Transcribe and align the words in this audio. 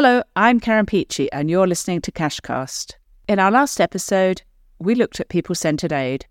Hello, 0.00 0.22
I'm 0.36 0.60
Karen 0.60 0.86
Peachey, 0.86 1.26
and 1.32 1.50
you're 1.50 1.66
listening 1.66 2.00
to 2.02 2.12
Cashcast. 2.12 2.94
In 3.26 3.40
our 3.40 3.50
last 3.50 3.80
episode, 3.80 4.42
we 4.78 4.94
looked 4.94 5.18
at 5.18 5.28
people 5.28 5.56
centered 5.56 5.92
aid. 5.92 6.24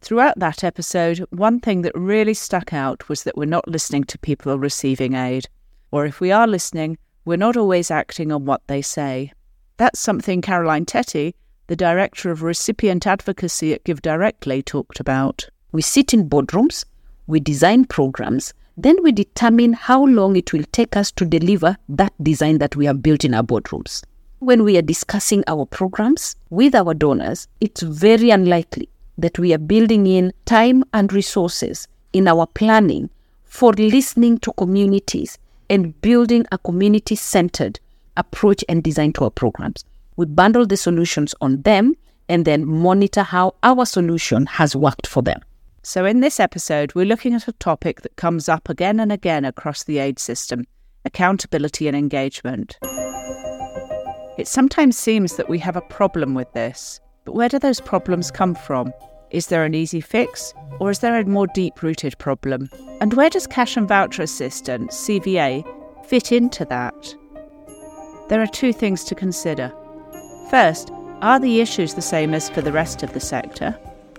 Throughout 0.00 0.36
that 0.40 0.64
episode, 0.64 1.24
one 1.30 1.60
thing 1.60 1.82
that 1.82 1.92
really 1.94 2.34
stuck 2.34 2.72
out 2.72 3.08
was 3.08 3.22
that 3.22 3.36
we're 3.36 3.44
not 3.44 3.68
listening 3.68 4.02
to 4.02 4.18
people 4.18 4.58
receiving 4.58 5.14
aid, 5.14 5.48
or 5.92 6.06
if 6.06 6.20
we 6.20 6.32
are 6.32 6.48
listening, 6.48 6.98
we're 7.24 7.36
not 7.36 7.56
always 7.56 7.92
acting 7.92 8.32
on 8.32 8.46
what 8.46 8.62
they 8.66 8.82
say. 8.82 9.32
That's 9.76 10.00
something 10.00 10.42
Caroline 10.42 10.84
Teti, 10.84 11.34
the 11.68 11.76
Director 11.76 12.32
of 12.32 12.42
Recipient 12.42 13.06
Advocacy 13.06 13.72
at 13.72 13.84
Give 13.84 14.02
Directly, 14.02 14.60
talked 14.60 14.98
about. 14.98 15.48
We 15.70 15.82
sit 15.82 16.12
in 16.12 16.28
boardrooms, 16.28 16.84
we 17.28 17.38
design 17.38 17.84
programs, 17.84 18.52
then 18.80 19.02
we 19.02 19.10
determine 19.10 19.72
how 19.72 20.04
long 20.04 20.36
it 20.36 20.52
will 20.52 20.62
take 20.70 20.96
us 20.96 21.10
to 21.10 21.24
deliver 21.24 21.76
that 21.88 22.12
design 22.22 22.58
that 22.58 22.76
we 22.76 22.86
have 22.86 23.02
built 23.02 23.24
in 23.24 23.34
our 23.34 23.42
boardrooms. 23.42 24.04
When 24.38 24.62
we 24.62 24.78
are 24.78 24.82
discussing 24.82 25.42
our 25.48 25.66
programs 25.66 26.36
with 26.50 26.76
our 26.76 26.94
donors, 26.94 27.48
it's 27.60 27.82
very 27.82 28.30
unlikely 28.30 28.88
that 29.18 29.36
we 29.36 29.52
are 29.52 29.58
building 29.58 30.06
in 30.06 30.32
time 30.44 30.84
and 30.94 31.12
resources 31.12 31.88
in 32.12 32.28
our 32.28 32.46
planning 32.46 33.10
for 33.42 33.72
listening 33.72 34.38
to 34.38 34.52
communities 34.52 35.38
and 35.68 36.00
building 36.00 36.46
a 36.52 36.58
community 36.58 37.16
centered 37.16 37.80
approach 38.16 38.64
and 38.68 38.84
design 38.84 39.12
to 39.14 39.24
our 39.24 39.30
programs. 39.30 39.84
We 40.14 40.26
bundle 40.26 40.66
the 40.66 40.76
solutions 40.76 41.34
on 41.40 41.62
them 41.62 41.96
and 42.28 42.44
then 42.44 42.64
monitor 42.64 43.24
how 43.24 43.56
our 43.64 43.84
solution 43.84 44.46
has 44.46 44.76
worked 44.76 45.08
for 45.08 45.22
them. 45.22 45.40
So, 45.88 46.04
in 46.04 46.20
this 46.20 46.38
episode, 46.38 46.94
we're 46.94 47.06
looking 47.06 47.32
at 47.32 47.48
a 47.48 47.52
topic 47.52 48.02
that 48.02 48.16
comes 48.16 48.46
up 48.46 48.68
again 48.68 49.00
and 49.00 49.10
again 49.10 49.46
across 49.46 49.84
the 49.84 49.96
aid 49.96 50.18
system 50.18 50.64
accountability 51.06 51.88
and 51.88 51.96
engagement. 51.96 52.76
It 54.36 54.46
sometimes 54.46 54.98
seems 54.98 55.36
that 55.36 55.48
we 55.48 55.58
have 55.60 55.76
a 55.76 55.80
problem 55.80 56.34
with 56.34 56.52
this, 56.52 57.00
but 57.24 57.34
where 57.34 57.48
do 57.48 57.58
those 57.58 57.80
problems 57.80 58.30
come 58.30 58.54
from? 58.54 58.92
Is 59.30 59.46
there 59.46 59.64
an 59.64 59.74
easy 59.74 60.02
fix, 60.02 60.52
or 60.78 60.90
is 60.90 60.98
there 60.98 61.18
a 61.18 61.24
more 61.24 61.46
deep 61.46 61.82
rooted 61.82 62.18
problem? 62.18 62.68
And 63.00 63.14
where 63.14 63.30
does 63.30 63.46
Cash 63.46 63.78
and 63.78 63.88
Voucher 63.88 64.24
Assistance, 64.24 64.94
CVA, 64.94 65.64
fit 66.04 66.32
into 66.32 66.66
that? 66.66 67.14
There 68.28 68.42
are 68.42 68.46
two 68.46 68.74
things 68.74 69.04
to 69.04 69.14
consider. 69.14 69.72
First, 70.50 70.90
are 71.22 71.40
the 71.40 71.62
issues 71.62 71.94
the 71.94 72.02
same 72.02 72.34
as 72.34 72.50
for 72.50 72.60
the 72.60 72.72
rest 72.72 73.02
of 73.02 73.14
the 73.14 73.20
sector? 73.20 73.74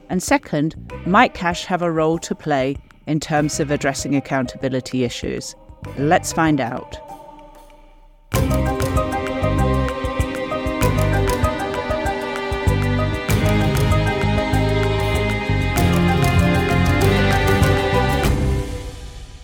And 0.09 0.23
second, 0.23 0.75
might 1.05 1.35
Cash 1.35 1.65
have 1.65 1.83
a 1.83 1.91
role 1.91 2.17
to 2.19 2.33
play 2.33 2.77
in 3.05 3.19
terms 3.19 3.59
of 3.59 3.69
addressing 3.69 4.15
accountability 4.15 5.03
issues? 5.03 5.55
Let's 5.97 6.33
find 6.33 6.59
out. 6.59 6.97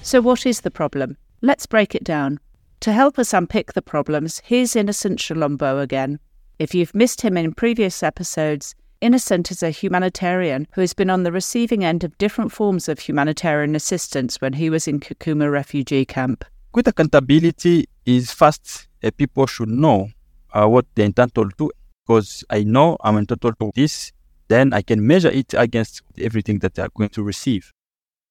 So, 0.02 0.22
what 0.22 0.46
is 0.46 0.62
the 0.62 0.72
problem? 0.72 1.18
Let's 1.42 1.66
break 1.66 1.94
it 1.94 2.04
down. 2.04 2.40
To 2.82 2.94
help 2.94 3.20
us 3.20 3.34
unpick 3.34 3.74
the 3.74 3.82
problems, 3.82 4.42
here's 4.46 4.76
Innocent 4.76 5.20
Tshilombo 5.20 5.82
again. 5.82 6.20
If 6.58 6.74
you've 6.74 6.96
missed 6.96 7.22
him 7.22 7.36
in 7.38 7.54
previous 7.54 8.02
episodes, 8.04 8.76
Innocent 9.06 9.52
is 9.52 9.61
a 9.61 9.70
humanitarian 9.70 10.67
who 10.72 10.81
has 10.81 10.95
been 10.95 11.11
on 11.11 11.22
the 11.22 11.31
receiving 11.31 11.84
end 11.86 12.03
of 12.03 12.17
different 12.17 12.52
forms 12.52 12.89
of 12.89 12.98
humanitarian 12.98 13.75
assistance 13.75 14.42
when 14.42 14.53
he 14.53 14.67
was 14.67 14.88
in 14.88 15.00
Kakuma 15.00 15.52
refugee 15.52 16.06
camp. 16.06 16.44
Good 16.72 16.88
accountability 16.88 17.88
is 18.08 18.31
first 18.31 18.88
uh, 19.03 19.12
people 19.16 19.45
should 19.45 19.70
know 19.70 20.09
uh, 20.53 20.67
what 20.67 20.88
they're 20.95 21.06
entitled 21.06 21.56
to 21.59 21.72
because 22.08 22.44
I 22.50 22.64
know 22.64 22.97
I'm 23.02 23.20
entitled 23.20 23.59
to 23.59 23.70
this, 23.75 24.12
then 24.47 24.73
I 24.73 24.81
can 24.81 25.06
measure 25.06 25.30
it 25.30 25.53
against 25.53 26.02
everything 26.17 26.58
that 26.59 26.73
they 26.73 26.81
are 26.81 26.90
going 26.97 27.09
to 27.09 27.22
receive. 27.22 27.72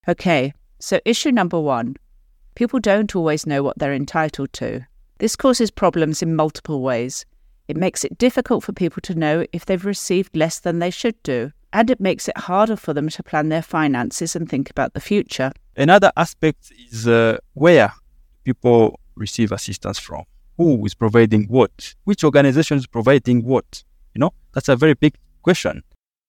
Okay, 0.09 0.55
so, 0.81 0.99
issue 1.05 1.31
number 1.31 1.61
one 1.61 1.95
people 2.57 2.81
don't 2.81 3.15
always 3.15 3.47
know 3.47 3.63
what 3.63 3.79
they're 3.79 3.95
entitled 3.95 4.53
to. 4.55 4.89
This 5.19 5.37
causes 5.37 5.71
problems 5.71 6.21
in 6.21 6.35
multiple 6.35 6.83
ways. 6.83 7.25
It 7.67 7.77
makes 7.79 8.05
it 8.05 8.19
difficult 8.19 8.63
for 8.63 8.73
people 8.73 9.01
to 9.03 9.15
know 9.15 9.47
if 9.53 9.65
they've 9.65 9.85
received 9.85 10.37
less 10.37 10.61
than 10.61 10.81
they 10.81 10.91
should 10.91 11.23
do, 11.23 11.53
and 11.73 11.91
it 11.91 11.99
makes 11.99 12.29
it 12.29 12.37
harder 12.37 12.77
for 12.77 12.93
them 12.93 13.09
to 13.09 13.23
plan 13.23 13.49
their 13.49 13.63
finances 13.63 14.37
and 14.37 14.49
think 14.49 14.69
about 14.69 14.93
the 14.93 15.01
future. 15.01 15.51
Another 15.77 16.13
aspect 16.17 16.71
is 16.91 17.09
uh, 17.09 17.39
where 17.55 17.93
people 18.45 19.01
receive 19.17 19.51
assistance 19.51 19.99
from. 19.99 20.25
Who 20.59 20.85
is 20.85 20.95
providing 20.95 21.45
what? 21.45 21.95
Which 22.05 22.23
organization 22.23 22.77
is 22.77 22.87
providing 22.87 23.45
what? 23.45 23.83
You 24.15 24.21
know, 24.21 24.35
that's 24.53 24.69
a 24.69 24.77
very 24.77 24.95
big 24.95 25.15
question. 25.43 25.83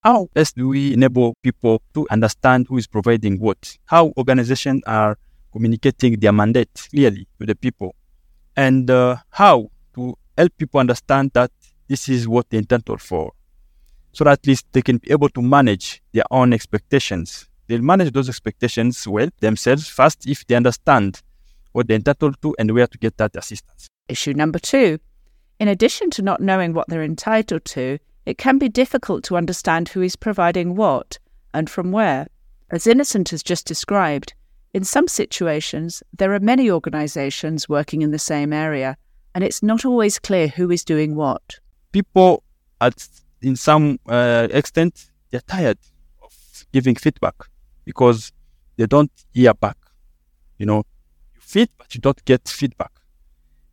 How 0.04 0.30
best 0.34 0.56
do 0.56 0.70
we 0.70 0.94
enable 0.94 1.36
people 1.44 1.82
to 1.96 2.08
understand 2.10 2.68
who 2.70 2.78
is 2.78 2.88
providing 2.88 3.40
what? 3.40 3.78
How 3.86 4.14
organizations 4.18 4.84
are 4.88 5.18
communicating 5.52 6.20
their 6.20 6.32
mandate 6.32 6.70
clearly 6.90 7.28
to 7.40 7.46
the 7.46 7.56
people? 7.56 7.94
And 8.56 8.90
uh, 8.90 9.18
how 9.32 9.70
to 9.96 10.18
help 10.38 10.58
people 10.58 10.80
understand 10.80 11.32
that 11.34 11.52
this 11.88 12.10
is 12.10 12.28
what 12.28 12.50
they're 12.50 12.60
entitled 12.60 13.02
for. 13.02 13.34
So 14.12 14.24
that 14.24 14.40
at 14.40 14.48
least 14.48 14.66
they 14.72 14.82
can 14.82 14.98
be 14.98 15.12
able 15.12 15.30
to 15.30 15.42
manage 15.42 16.02
their 16.14 16.24
own 16.32 16.54
expectations. 16.54 17.48
They'll 17.68 17.82
manage 17.82 18.14
those 18.14 18.30
expectations 18.30 19.08
well 19.08 19.30
themselves 19.40 19.88
first 19.88 20.28
if 20.28 20.46
they 20.48 20.56
understand 20.56 21.22
what 21.74 21.88
they're 21.88 21.98
entitled 21.98 22.42
to 22.42 22.56
and 22.58 22.72
where 22.72 22.88
to 22.88 22.98
get 22.98 23.18
that 23.18 23.36
assistance. 23.36 23.88
Issue 24.08 24.34
number 24.34 24.60
two. 24.60 25.00
In 25.60 25.68
addition 25.68 26.10
to 26.12 26.22
not 26.22 26.42
knowing 26.42 26.74
what 26.74 26.88
they're 26.90 27.04
entitled 27.04 27.66
to, 27.66 28.00
it 28.26 28.38
can 28.38 28.58
be 28.58 28.70
difficult 28.70 29.24
to 29.26 29.38
understand 29.38 29.90
who 29.90 30.02
is 30.02 30.16
providing 30.16 30.76
what 30.76 31.20
and 31.54 31.70
from 31.70 31.92
where. 31.92 32.28
As 32.72 32.88
Innocent 32.88 33.30
has 33.30 33.44
just 33.44 33.66
described, 33.66 34.34
in 34.74 34.84
some 34.84 35.08
situations, 35.08 36.04
there 36.18 36.34
are 36.34 36.40
many 36.40 36.70
organisations 36.70 37.70
working 37.70 38.02
in 38.02 38.12
the 38.12 38.20
same 38.20 38.52
area, 38.52 38.98
and 39.36 39.44
it's 39.44 39.62
not 39.62 39.86
always 39.86 40.18
clear 40.18 40.48
who 40.48 40.72
is 40.72 40.84
doing 40.84 41.14
what. 41.14 41.60
People, 41.92 42.44
at 42.82 43.08
in 43.42 43.56
some 43.56 44.00
uh, 44.08 44.48
extent, 44.50 45.12
they're 45.30 45.42
tired 45.42 45.78
of 46.24 46.34
giving 46.72 46.96
feedback 46.96 47.36
because 47.84 48.32
they 48.78 48.88
don't 48.88 49.12
hear 49.34 49.54
back. 49.54 49.78
You 50.58 50.66
know, 50.66 50.84
you 51.36 51.42
feed, 51.42 51.70
but 51.78 51.94
you 51.94 52.02
don't 52.02 52.24
get 52.26 52.48
feedback. 52.48 52.92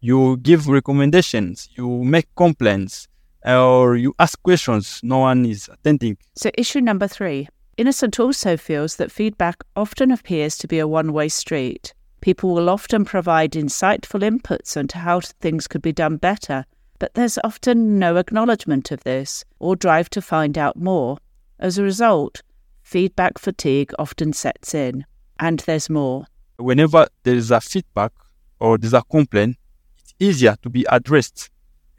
You 0.01 0.37
give 0.39 0.69
recommendations, 0.69 1.69
you 1.77 1.89
make 2.03 2.27
complaints, 2.35 3.07
or 3.47 3.97
you 3.97 4.15
ask 4.19 4.43
questions, 4.43 5.01
no 5.05 5.19
one 5.19 5.47
is 5.47 5.71
attending. 5.73 6.19
So, 6.35 6.51
issue 6.59 6.81
number 6.81 7.07
three 7.07 7.49
Innocent 7.79 8.21
also 8.21 8.59
feels 8.59 8.97
that 8.97 9.11
feedback 9.11 9.65
often 9.75 10.11
appears 10.11 10.59
to 10.59 10.69
be 10.69 10.79
a 10.79 10.87
one 10.87 11.13
way 11.13 11.29
street. 11.29 11.95
People 12.23 12.55
will 12.55 12.71
often 12.71 13.05
provide 13.05 13.53
insightful 13.53 14.23
inputs 14.23 14.77
onto 14.77 15.01
how 15.01 15.21
things 15.21 15.67
could 15.67 15.83
be 15.83 15.93
done 15.93 16.17
better, 16.17 16.65
but 17.01 17.13
there's 17.15 17.37
often 17.43 17.99
no 17.99 18.17
acknowledgement 18.17 18.93
of 18.93 19.03
this 19.03 19.45
or 19.59 19.75
drive 19.75 20.09
to 20.11 20.23
find 20.23 20.57
out 20.57 20.77
more. 20.77 21.19
As 21.59 21.79
a 21.79 21.83
result, 21.83 22.43
feedback 22.81 23.39
fatigue 23.39 23.93
often 23.99 24.33
sets 24.33 24.73
in, 24.73 25.05
and 25.41 25.59
there's 25.61 25.91
more. 25.91 26.27
Whenever 26.59 27.09
there 27.25 27.35
is 27.35 27.51
a 27.51 27.61
feedback 27.61 28.13
or 28.61 28.79
there's 28.79 28.95
a 28.95 29.03
complaint, 29.03 29.57
it's 29.99 30.15
easier 30.21 30.57
to 30.63 30.71
be 30.71 30.87
addressed 30.89 31.51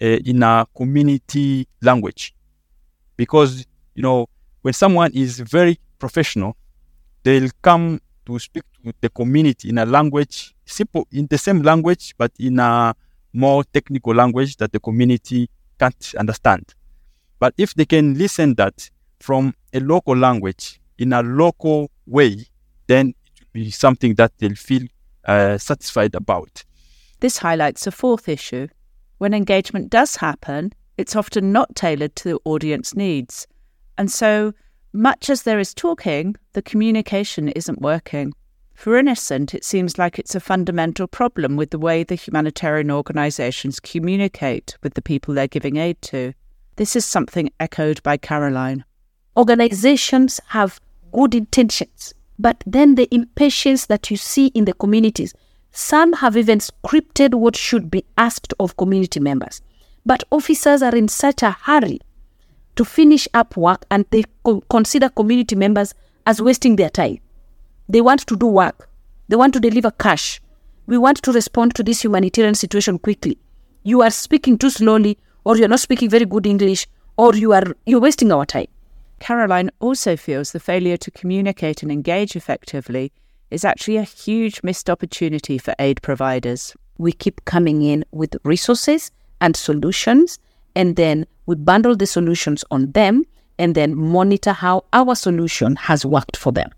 uh, 0.02 0.06
in 0.06 0.42
a 0.42 0.66
community 0.74 1.68
language 1.82 2.34
because 3.18 3.66
you 3.94 4.02
know 4.02 4.28
when 4.62 4.74
someone 4.74 5.12
is 5.14 5.40
very 5.40 5.78
professional 6.00 6.58
they'll 7.24 7.50
come 7.62 8.00
to 8.26 8.40
speak 8.40 8.64
to 8.84 8.94
the 9.02 9.10
community 9.10 9.70
in 9.70 9.78
a 9.78 9.86
language 9.86 10.56
simple 10.66 11.08
in 11.12 11.28
the 11.28 11.38
same 11.38 11.62
language 11.62 12.14
but 12.18 12.32
in 12.40 12.60
a 12.60 12.94
more 13.34 13.64
technical 13.64 14.14
language 14.14 14.58
that 14.58 14.72
the 14.72 14.80
community 14.80 15.50
can't 15.80 16.14
understand. 16.18 16.74
But 17.40 17.54
if 17.58 17.74
they 17.74 17.86
can 17.86 18.18
listen 18.18 18.56
that 18.56 18.90
from 19.20 19.54
a 19.74 19.80
local 19.80 20.16
language 20.16 20.80
in 20.98 21.14
a 21.14 21.22
local 21.22 21.90
way 22.06 22.46
then 22.88 23.10
it 23.10 23.42
will 23.42 23.64
be 23.66 23.72
something 23.72 24.16
that 24.16 24.32
they'll 24.38 24.56
feel 24.56 24.84
uh, 25.26 25.58
satisfied 25.58 26.16
about. 26.16 26.64
This 27.20 27.38
highlights 27.38 27.88
a 27.88 27.92
fourth 27.92 28.28
issue. 28.28 28.68
When 29.18 29.34
engagement 29.34 29.90
does 29.90 30.18
happen, 30.18 30.74
it's 30.98 31.16
often 31.16 31.52
not 31.52 31.76
tailored 31.76 32.16
to 32.18 32.30
the 32.30 32.40
audience 32.44 32.96
needs. 32.96 33.48
And 33.98 34.12
so, 34.12 34.54
much 34.94 35.30
as 35.30 35.44
there 35.44 35.60
is 35.60 35.74
talking, 35.74 36.36
the 36.54 36.62
communication 36.62 37.50
isn't 37.50 37.82
working. 37.82 38.34
For 38.74 38.98
Innocent, 38.98 39.54
it 39.54 39.64
seems 39.64 39.98
like 39.98 40.20
it's 40.20 40.36
a 40.36 40.40
fundamental 40.40 41.08
problem 41.08 41.56
with 41.56 41.72
the 41.72 41.80
way 41.80 42.04
the 42.04 42.16
humanitarian 42.16 42.92
organisations 42.92 43.80
communicate 43.80 44.78
with 44.84 44.94
the 44.94 45.02
people 45.02 45.34
they're 45.34 45.48
giving 45.48 45.78
aid 45.78 46.02
to. 46.04 46.34
This 46.76 46.96
is 46.96 47.06
something 47.06 47.52
echoed 47.60 48.02
by 48.04 48.18
Caroline. 48.18 48.84
Organizations 49.38 50.40
have 50.48 50.80
good 51.12 51.36
intentions, 51.36 52.14
but 52.40 52.64
then 52.66 52.96
the 52.96 53.14
impatience 53.14 53.88
that 53.88 54.10
you 54.12 54.18
see 54.18 54.48
in 54.48 54.66
the 54.66 54.74
communities 54.74 55.34
Some 55.76 56.14
have 56.14 56.38
even 56.38 56.60
scripted 56.60 57.34
what 57.34 57.56
should 57.56 57.90
be 57.90 58.06
asked 58.16 58.54
of 58.60 58.78
community 58.78 59.20
members. 59.20 59.60
But 60.06 60.24
officers 60.32 60.84
are 60.84 60.96
in 60.96 61.08
such 61.08 61.42
a 61.42 61.50
hurry 61.52 62.00
to 62.76 62.86
finish 62.86 63.28
up 63.34 63.56
work 63.58 63.86
and 63.92 64.06
they 64.10 64.24
co- 64.44 64.62
consider 64.70 65.10
community 65.10 65.56
members 65.56 65.94
as 66.26 66.42
wasting 66.42 66.76
their 66.76 66.90
time. 66.90 67.20
They 67.90 68.02
want 68.02 68.22
to 68.28 68.36
do 68.36 68.48
work, 68.48 68.90
they 69.28 69.36
want 69.36 69.54
to 69.54 69.60
deliver 69.60 69.92
cash. 69.92 70.42
We 70.86 70.98
want 70.98 71.22
to 71.24 71.32
respond 71.32 71.76
to 71.76 71.84
this 71.84 72.04
humanitarian 72.04 72.56
situation 72.56 73.00
quickly. 73.00 73.38
You 73.84 74.02
are 74.02 74.12
speaking 74.12 74.58
too 74.58 74.70
slowly, 74.70 75.18
or 75.46 75.58
you're 75.58 75.70
not 75.70 75.80
speaking 75.80 76.10
very 76.10 76.26
good 76.26 76.46
English, 76.46 76.88
or 77.18 77.36
you 77.36 77.54
are 77.54 77.64
you're 77.86 78.02
wasting 78.02 78.32
our 78.32 78.46
time. 78.46 78.68
Caroline 79.20 79.70
also 79.80 80.18
feels 80.18 80.52
the 80.52 80.60
failure 80.60 80.98
to 80.98 81.12
communicate 81.12 81.84
and 81.84 81.92
engage 81.92 82.36
effectively 82.36 83.14
is 83.52 83.64
actually 83.64 83.98
a 83.98 84.04
huge 84.04 84.62
missed 84.64 84.90
opportunity 84.90 85.58
for 85.58 85.74
aid 85.80 86.02
providers. 86.02 86.76
We 86.98 87.12
keep 87.12 87.46
coming 87.46 87.84
in 87.84 88.04
with 88.12 88.36
resources 88.44 89.12
and 89.40 89.56
solutions, 89.56 90.40
and 90.76 90.96
then 90.96 91.26
we 91.46 91.56
bundle 91.56 91.96
the 91.96 92.06
solutions 92.06 92.64
on 92.72 92.92
them 92.92 93.26
and 93.58 93.76
then 93.76 93.96
monitor 93.96 94.54
how 94.54 94.86
our 94.94 95.16
solution 95.16 95.76
has 95.76 96.06
worked 96.06 96.38
for 96.38 96.52
them. 96.52 96.70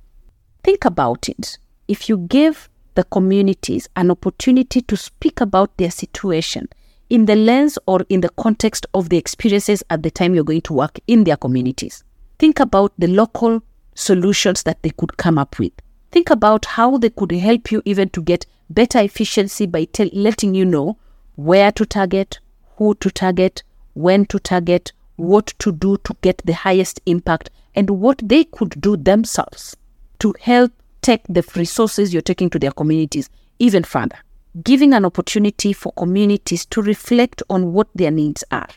Think 0.64 0.86
about 0.86 1.30
it. 1.30 1.58
If 1.88 2.10
you 2.10 2.18
give 2.18 2.70
the 2.96 3.04
communities 3.04 3.88
an 3.96 4.10
opportunity 4.10 4.82
to 4.82 4.98
speak 4.98 5.42
about 5.42 5.78
their 5.78 5.92
situation 5.92 6.68
in 7.10 7.26
the 7.26 7.36
lens 7.36 7.78
or 7.86 8.02
in 8.10 8.22
the 8.22 8.30
context 8.30 8.86
of 8.94 9.10
the 9.10 9.18
experiences 9.18 9.84
at 9.90 10.02
the 10.02 10.10
time 10.10 10.34
you're 10.34 10.44
going 10.44 10.62
to 10.62 10.74
work 10.74 11.00
in 11.08 11.24
their 11.24 11.38
communities, 11.38 12.04
think 12.40 12.60
about 12.60 12.94
the 12.98 13.08
local 13.08 13.62
solutions 13.94 14.64
that 14.64 14.82
they 14.82 14.90
could 14.90 15.18
come 15.18 15.38
up 15.38 15.60
with. 15.60 15.74
Think 16.12 16.30
about 16.30 16.66
how 16.66 16.98
they 16.98 17.10
could 17.10 17.32
help 17.32 17.72
you 17.72 17.82
even 17.86 18.10
to 18.10 18.22
get 18.22 18.46
better 18.70 19.00
efficiency 19.00 19.66
by 19.66 19.86
tell, 19.86 20.10
letting 20.14 20.56
you 20.56 20.66
know 20.66 20.98
where 21.36 21.72
to 21.74 21.86
target, 21.86 22.40
who 22.78 22.96
to 22.96 23.12
target, 23.12 23.64
when 23.96 24.26
to 24.28 24.40
target, 24.40 24.94
what 25.16 25.48
to 25.60 25.72
do 25.72 25.98
to 26.04 26.16
get 26.22 26.42
the 26.46 26.54
highest 26.54 27.02
impact, 27.06 27.50
and 27.74 27.90
what 27.90 28.22
they 28.24 28.44
could 28.44 28.80
do 28.80 28.96
themselves 28.96 29.76
to 30.20 30.34
help 30.40 30.72
take 31.02 31.24
the 31.28 31.44
resources 31.56 32.14
you're 32.14 32.22
taking 32.22 32.50
to 32.50 32.60
their 32.60 32.72
communities 32.72 33.30
even 33.60 33.84
further. 33.84 34.18
Giving 34.64 34.94
an 34.94 35.06
opportunity 35.06 35.74
for 35.74 35.92
communities 35.94 36.66
to 36.68 36.82
reflect 36.82 37.44
on 37.50 37.74
what 37.74 37.88
their 37.96 38.12
needs 38.12 38.44
are, 38.52 38.70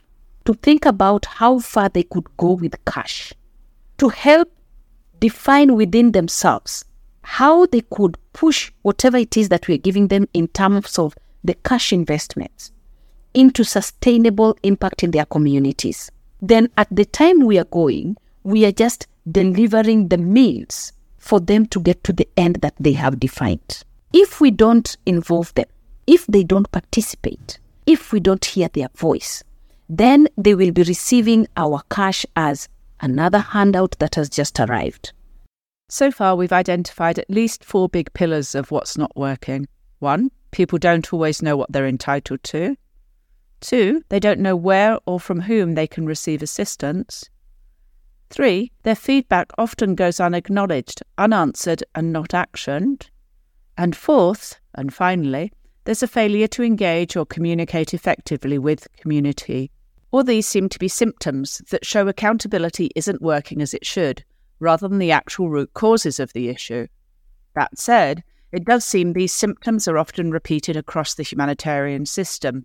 to 0.44 0.54
think 0.54 0.86
about 0.86 1.24
how 1.26 1.60
far 1.60 1.88
they 1.88 2.02
could 2.02 2.26
go 2.36 2.52
with 2.52 2.84
cash, 2.84 3.32
to 3.98 4.08
help 4.08 4.50
define 5.20 5.74
within 5.74 6.12
themselves 6.12 6.84
how 7.22 7.66
they 7.66 7.82
could 7.82 8.16
push 8.32 8.72
whatever 8.82 9.16
it 9.16 9.36
is 9.36 9.48
that 9.50 9.68
we're 9.68 9.78
giving 9.78 10.08
them 10.08 10.28
in 10.32 10.48
terms 10.48 10.98
of 10.98 11.14
the 11.44 11.54
cash 11.54 11.92
investments 11.92 12.72
into 13.38 13.62
sustainable 13.62 14.58
impact 14.64 15.04
in 15.04 15.12
their 15.12 15.24
communities. 15.24 16.10
Then 16.42 16.70
at 16.76 16.88
the 16.90 17.04
time 17.04 17.46
we 17.46 17.56
are 17.56 17.64
going, 17.64 18.16
we 18.42 18.64
are 18.66 18.72
just 18.72 19.06
delivering 19.30 20.08
the 20.08 20.18
means 20.18 20.92
for 21.18 21.38
them 21.38 21.66
to 21.66 21.80
get 21.80 22.02
to 22.02 22.12
the 22.12 22.28
end 22.36 22.56
that 22.56 22.74
they 22.80 22.94
have 22.94 23.20
defined. 23.20 23.84
If 24.12 24.40
we 24.40 24.50
don't 24.50 24.96
involve 25.06 25.54
them, 25.54 25.66
if 26.08 26.26
they 26.26 26.42
don't 26.42 26.70
participate, 26.72 27.60
if 27.86 28.12
we 28.12 28.18
don't 28.18 28.44
hear 28.44 28.68
their 28.72 28.88
voice, 28.96 29.44
then 29.88 30.26
they 30.36 30.56
will 30.56 30.72
be 30.72 30.82
receiving 30.82 31.46
our 31.56 31.82
cash 31.90 32.26
as 32.34 32.68
another 33.00 33.38
handout 33.38 33.94
that 34.00 34.16
has 34.16 34.28
just 34.28 34.58
arrived. 34.58 35.12
So 35.88 36.10
far, 36.10 36.34
we've 36.34 36.52
identified 36.52 37.20
at 37.20 37.30
least 37.30 37.64
four 37.64 37.88
big 37.88 38.12
pillars 38.14 38.56
of 38.56 38.72
what's 38.72 38.98
not 38.98 39.16
working. 39.16 39.68
One, 40.00 40.32
people 40.50 40.78
don't 40.78 41.12
always 41.12 41.40
know 41.40 41.56
what 41.56 41.70
they're 41.70 41.86
entitled 41.86 42.42
to. 42.44 42.76
Two, 43.60 44.02
they 44.08 44.20
don't 44.20 44.40
know 44.40 44.56
where 44.56 44.98
or 45.06 45.18
from 45.18 45.40
whom 45.40 45.74
they 45.74 45.86
can 45.86 46.06
receive 46.06 46.42
assistance. 46.42 47.28
Three, 48.30 48.72
their 48.82 48.94
feedback 48.94 49.50
often 49.56 49.94
goes 49.94 50.20
unacknowledged, 50.20 51.02
unanswered, 51.16 51.82
and 51.94 52.12
not 52.12 52.30
actioned. 52.30 53.08
And 53.76 53.96
fourth, 53.96 54.60
and 54.74 54.92
finally, 54.92 55.52
there's 55.84 56.02
a 56.02 56.08
failure 56.08 56.48
to 56.48 56.62
engage 56.62 57.16
or 57.16 57.24
communicate 57.24 57.94
effectively 57.94 58.58
with 58.58 58.86
community. 58.98 59.70
All 60.10 60.24
these 60.24 60.46
seem 60.46 60.68
to 60.68 60.78
be 60.78 60.88
symptoms 60.88 61.62
that 61.70 61.86
show 61.86 62.08
accountability 62.08 62.90
isn't 62.94 63.22
working 63.22 63.62
as 63.62 63.74
it 63.74 63.86
should, 63.86 64.24
rather 64.60 64.88
than 64.88 64.98
the 64.98 65.12
actual 65.12 65.48
root 65.48 65.72
causes 65.74 66.20
of 66.20 66.32
the 66.32 66.48
issue. 66.48 66.86
That 67.54 67.78
said, 67.78 68.22
it 68.52 68.64
does 68.64 68.84
seem 68.84 69.12
these 69.12 69.34
symptoms 69.34 69.88
are 69.88 69.98
often 69.98 70.30
repeated 70.30 70.76
across 70.76 71.14
the 71.14 71.22
humanitarian 71.22 72.06
system, 72.06 72.64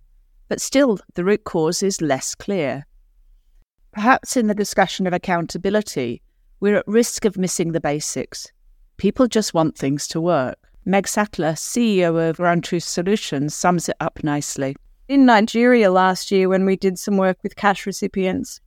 but 0.53 0.61
still 0.61 0.99
the 1.15 1.25
root 1.25 1.45
cause 1.45 1.81
is 1.81 1.99
less 1.99 2.35
clear. 2.35 2.85
Perhaps 3.91 4.37
in 4.37 4.45
the 4.45 4.53
discussion 4.53 5.07
of 5.07 5.11
accountability, 5.13 6.21
we're 6.59 6.75
at 6.75 6.87
risk 6.87 7.25
of 7.25 7.39
missing 7.39 7.71
the 7.71 7.81
basics. 7.81 8.51
People 8.97 9.25
just 9.25 9.55
want 9.55 9.75
things 9.75 10.07
to 10.09 10.21
work. 10.21 10.59
Meg 10.85 11.07
Sattler, 11.07 11.53
CEO 11.53 12.29
of 12.29 12.37
Ground 12.37 12.63
Truth 12.63 12.83
Solutions, 12.83 13.55
sums 13.55 13.89
it 13.89 13.95
up 13.99 14.23
nicely. 14.23 14.75
In 15.07 15.25
Nigeria 15.25 15.89
last 15.91 16.29
year, 16.29 16.47
when 16.47 16.65
we 16.65 16.75
did 16.75 16.99
some 16.99 17.17
work 17.17 17.39
with 17.41 17.55
cash 17.55 17.87
recipients, 17.87 18.61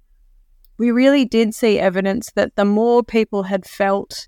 we 0.79 0.91
really 0.91 1.25
did 1.25 1.55
see 1.55 1.79
evidence 1.79 2.33
that 2.35 2.57
the 2.57 2.65
more 2.65 3.05
people 3.05 3.45
had 3.45 3.65
felt 3.65 4.27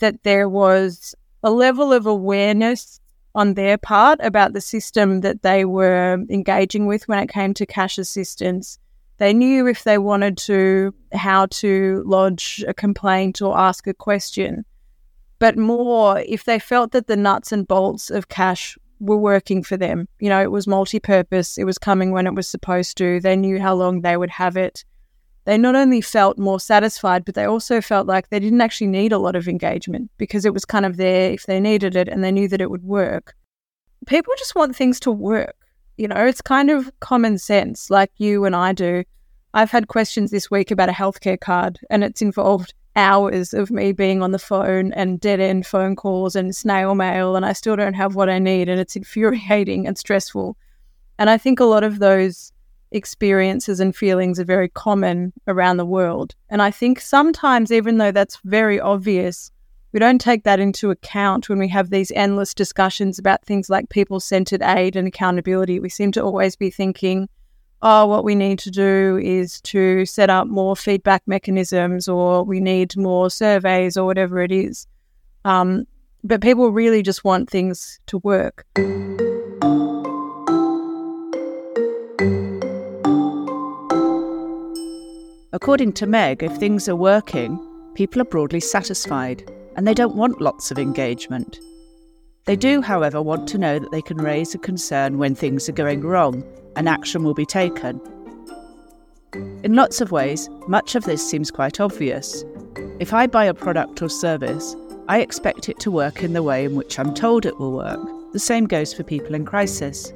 that 0.00 0.22
there 0.22 0.48
was 0.48 1.12
a 1.42 1.50
level 1.50 1.92
of 1.92 2.06
awareness 2.06 3.00
on 3.34 3.54
their 3.54 3.78
part 3.78 4.18
about 4.22 4.52
the 4.52 4.60
system 4.60 5.20
that 5.20 5.42
they 5.42 5.64
were 5.64 6.24
engaging 6.28 6.86
with 6.86 7.08
when 7.08 7.18
it 7.18 7.28
came 7.28 7.54
to 7.54 7.66
cash 7.66 7.98
assistance. 7.98 8.78
They 9.18 9.32
knew 9.32 9.66
if 9.66 9.84
they 9.84 9.98
wanted 9.98 10.36
to 10.38 10.94
how 11.12 11.46
to 11.46 12.02
lodge 12.06 12.64
a 12.66 12.74
complaint 12.74 13.40
or 13.40 13.56
ask 13.56 13.86
a 13.86 13.94
question. 13.94 14.64
But 15.38 15.56
more 15.56 16.20
if 16.20 16.44
they 16.44 16.58
felt 16.58 16.92
that 16.92 17.06
the 17.06 17.16
nuts 17.16 17.52
and 17.52 17.66
bolts 17.66 18.10
of 18.10 18.28
cash 18.28 18.78
were 19.00 19.16
working 19.16 19.62
for 19.62 19.76
them. 19.76 20.08
You 20.20 20.28
know, 20.28 20.40
it 20.40 20.52
was 20.52 20.66
multi 20.66 21.00
purpose, 21.00 21.58
it 21.58 21.64
was 21.64 21.78
coming 21.78 22.12
when 22.12 22.26
it 22.26 22.34
was 22.34 22.48
supposed 22.48 22.96
to, 22.98 23.20
they 23.20 23.36
knew 23.36 23.60
how 23.60 23.74
long 23.74 24.00
they 24.00 24.16
would 24.16 24.30
have 24.30 24.56
it 24.56 24.84
they 25.44 25.58
not 25.58 25.74
only 25.74 26.00
felt 26.00 26.38
more 26.38 26.60
satisfied, 26.60 27.24
but 27.24 27.34
they 27.34 27.44
also 27.44 27.80
felt 27.80 28.06
like 28.06 28.28
they 28.28 28.38
didn't 28.38 28.60
actually 28.60 28.86
need 28.86 29.12
a 29.12 29.18
lot 29.18 29.34
of 29.34 29.48
engagement 29.48 30.10
because 30.16 30.44
it 30.44 30.54
was 30.54 30.64
kind 30.64 30.86
of 30.86 30.96
there 30.96 31.32
if 31.32 31.46
they 31.46 31.58
needed 31.58 31.96
it 31.96 32.08
and 32.08 32.22
they 32.22 32.30
knew 32.30 32.48
that 32.48 32.60
it 32.60 32.70
would 32.70 32.84
work. 32.84 33.34
People 34.06 34.32
just 34.38 34.54
want 34.54 34.76
things 34.76 35.00
to 35.00 35.10
work. 35.10 35.56
You 35.96 36.08
know, 36.08 36.26
it's 36.26 36.40
kind 36.40 36.70
of 36.70 36.90
common 37.00 37.38
sense, 37.38 37.90
like 37.90 38.10
you 38.18 38.44
and 38.44 38.54
I 38.54 38.72
do. 38.72 39.04
I've 39.54 39.70
had 39.70 39.88
questions 39.88 40.30
this 40.30 40.50
week 40.50 40.70
about 40.70 40.88
a 40.88 40.92
healthcare 40.92 41.38
card, 41.38 41.78
and 41.90 42.02
it's 42.02 42.22
involved 42.22 42.72
hours 42.94 43.52
of 43.52 43.70
me 43.70 43.92
being 43.92 44.22
on 44.22 44.32
the 44.32 44.38
phone 44.38 44.92
and 44.92 45.20
dead 45.20 45.40
end 45.40 45.66
phone 45.66 45.96
calls 45.96 46.36
and 46.36 46.54
snail 46.54 46.94
mail, 46.94 47.36
and 47.36 47.44
I 47.44 47.52
still 47.52 47.76
don't 47.76 47.94
have 47.94 48.14
what 48.14 48.30
I 48.30 48.38
need, 48.38 48.68
and 48.68 48.80
it's 48.80 48.96
infuriating 48.96 49.86
and 49.86 49.98
stressful. 49.98 50.56
And 51.18 51.28
I 51.28 51.36
think 51.36 51.60
a 51.60 51.64
lot 51.64 51.84
of 51.84 51.98
those 51.98 52.52
experiences 52.92 53.80
and 53.80 53.94
feelings 53.94 54.38
are 54.38 54.44
very 54.44 54.68
common 54.68 55.32
around 55.48 55.76
the 55.76 55.86
world. 55.86 56.34
And 56.48 56.62
I 56.62 56.70
think 56.70 57.00
sometimes, 57.00 57.72
even 57.72 57.98
though 57.98 58.12
that's 58.12 58.38
very 58.44 58.78
obvious, 58.80 59.50
we 59.92 60.00
don't 60.00 60.20
take 60.20 60.44
that 60.44 60.60
into 60.60 60.90
account 60.90 61.48
when 61.48 61.58
we 61.58 61.68
have 61.68 61.90
these 61.90 62.10
endless 62.12 62.54
discussions 62.54 63.18
about 63.18 63.44
things 63.44 63.68
like 63.68 63.90
people 63.90 64.20
centered 64.20 64.62
aid 64.62 64.96
and 64.96 65.06
accountability. 65.06 65.80
We 65.80 65.90
seem 65.90 66.12
to 66.12 66.22
always 66.22 66.56
be 66.56 66.70
thinking, 66.70 67.28
oh, 67.82 68.06
what 68.06 68.24
we 68.24 68.34
need 68.34 68.58
to 68.60 68.70
do 68.70 69.18
is 69.22 69.60
to 69.62 70.06
set 70.06 70.30
up 70.30 70.46
more 70.46 70.76
feedback 70.76 71.22
mechanisms 71.26 72.08
or 72.08 72.44
we 72.44 72.60
need 72.60 72.96
more 72.96 73.28
surveys 73.28 73.96
or 73.96 74.06
whatever 74.06 74.40
it 74.40 74.52
is. 74.52 74.86
Um, 75.44 75.86
but 76.24 76.40
people 76.40 76.70
really 76.70 77.02
just 77.02 77.24
want 77.24 77.50
things 77.50 77.98
to 78.06 78.18
work. 78.18 78.64
According 85.54 85.92
to 85.94 86.06
Meg, 86.06 86.42
if 86.42 86.56
things 86.56 86.88
are 86.88 86.96
working, 86.96 87.58
people 87.94 88.22
are 88.22 88.26
broadly 88.26 88.60
satisfied 88.60 89.44
and 89.76 89.86
they 89.86 89.92
don't 89.92 90.16
want 90.16 90.40
lots 90.40 90.70
of 90.70 90.78
engagement. 90.78 91.58
They 92.46 92.56
do, 92.56 92.80
however, 92.80 93.20
want 93.20 93.46
to 93.48 93.58
know 93.58 93.78
that 93.78 93.90
they 93.90 94.00
can 94.00 94.16
raise 94.16 94.54
a 94.54 94.58
concern 94.58 95.18
when 95.18 95.34
things 95.34 95.68
are 95.68 95.72
going 95.72 96.00
wrong 96.00 96.42
and 96.74 96.88
action 96.88 97.22
will 97.22 97.34
be 97.34 97.44
taken. 97.44 98.00
In 99.62 99.74
lots 99.74 100.00
of 100.00 100.10
ways, 100.10 100.48
much 100.68 100.94
of 100.94 101.04
this 101.04 101.28
seems 101.28 101.50
quite 101.50 101.80
obvious. 101.80 102.44
If 102.98 103.12
I 103.12 103.26
buy 103.26 103.44
a 103.44 103.52
product 103.52 104.00
or 104.00 104.08
service, 104.08 104.74
I 105.08 105.20
expect 105.20 105.68
it 105.68 105.78
to 105.80 105.90
work 105.90 106.22
in 106.22 106.32
the 106.32 106.42
way 106.42 106.64
in 106.64 106.76
which 106.76 106.98
I'm 106.98 107.12
told 107.12 107.44
it 107.44 107.58
will 107.58 107.72
work. 107.72 108.00
The 108.32 108.38
same 108.38 108.64
goes 108.64 108.94
for 108.94 109.02
people 109.02 109.34
in 109.34 109.44
crisis. 109.44 110.14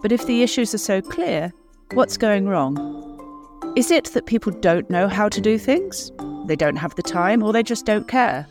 But 0.00 0.12
if 0.12 0.24
the 0.26 0.44
issues 0.44 0.72
are 0.74 0.78
so 0.78 1.02
clear, 1.02 1.52
what's 1.92 2.16
going 2.16 2.48
wrong? 2.48 3.08
Is 3.78 3.92
it 3.92 4.06
that 4.06 4.26
people 4.26 4.50
don't 4.50 4.90
know 4.90 5.06
how 5.06 5.28
to 5.28 5.40
do 5.40 5.56
things? 5.56 6.10
They 6.46 6.56
don't 6.56 6.74
have 6.74 6.96
the 6.96 7.02
time, 7.02 7.44
or 7.44 7.52
they 7.52 7.62
just 7.62 7.86
don't 7.86 8.08
care? 8.08 8.44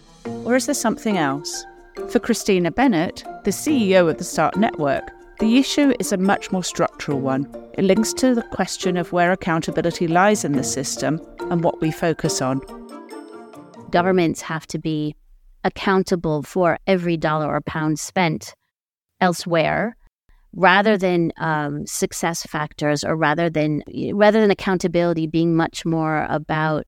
Or 0.46 0.56
is 0.56 0.68
there 0.68 0.74
something 0.74 1.18
else? 1.18 1.66
For 2.08 2.20
Christina 2.20 2.72
Bennett, 2.72 3.26
the 3.44 3.52
CEO 3.52 4.10
of 4.10 4.20
the 4.20 4.24
START 4.24 4.56
Network, 4.56 5.04
the 5.40 5.58
issue 5.58 5.94
is 6.00 6.14
a 6.14 6.18
much 6.18 6.54
more 6.54 6.64
structural 6.64 7.20
one. 7.20 7.46
It 7.74 7.84
links 7.84 8.14
to 8.14 8.36
the 8.36 8.42
question 8.42 8.96
of 8.96 9.12
where 9.12 9.34
accountability 9.34 10.08
lies 10.08 10.46
in 10.46 10.54
the 10.54 10.64
system 10.64 11.20
and 11.52 11.62
what 11.62 11.82
we 11.82 11.92
focus 11.92 12.42
on. 12.42 12.62
Governments 13.92 14.40
have 14.40 14.66
to 14.68 14.80
be 14.80 15.14
accountable 15.66 16.42
for 16.42 16.80
every 16.88 17.18
dollar 17.18 17.54
or 17.54 17.60
pound 17.60 18.00
spent 18.00 18.56
elsewhere 19.20 19.98
rather 20.54 20.98
than 20.98 21.32
um, 21.38 21.86
success 21.86 22.44
factors 22.44 23.04
or 23.04 23.16
rather 23.16 23.50
than 23.50 23.84
rather 24.14 24.42
than 24.42 24.52
accountability 24.52 25.28
being 25.28 25.56
much 25.56 25.86
more 25.86 26.26
about 26.30 26.86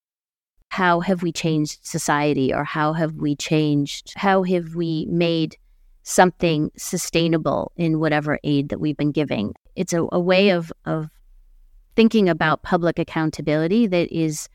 how 0.70 1.00
have 1.00 1.24
we 1.24 1.32
changed 1.32 1.80
society 1.82 2.54
or 2.54 2.64
how 2.64 2.94
have 2.94 3.14
we 3.16 3.36
changed 3.36 4.14
how 4.16 4.44
have 4.44 4.76
we 4.76 5.06
made 5.10 5.58
something 6.04 6.72
sustainable 6.76 7.72
in 7.76 8.00
whatever 8.00 8.40
aid 8.44 8.70
that 8.70 8.80
we've 8.80 8.98
been 8.98 9.12
giving. 9.12 9.54
It's 9.76 9.94
a, 9.94 10.08
a 10.12 10.20
way 10.20 10.50
of 10.50 10.72
of 10.86 11.10
thinking 11.96 12.30
about 12.30 12.64
public 12.64 12.98
accountability 12.98 13.88
that 13.88 14.12
is 14.12 14.48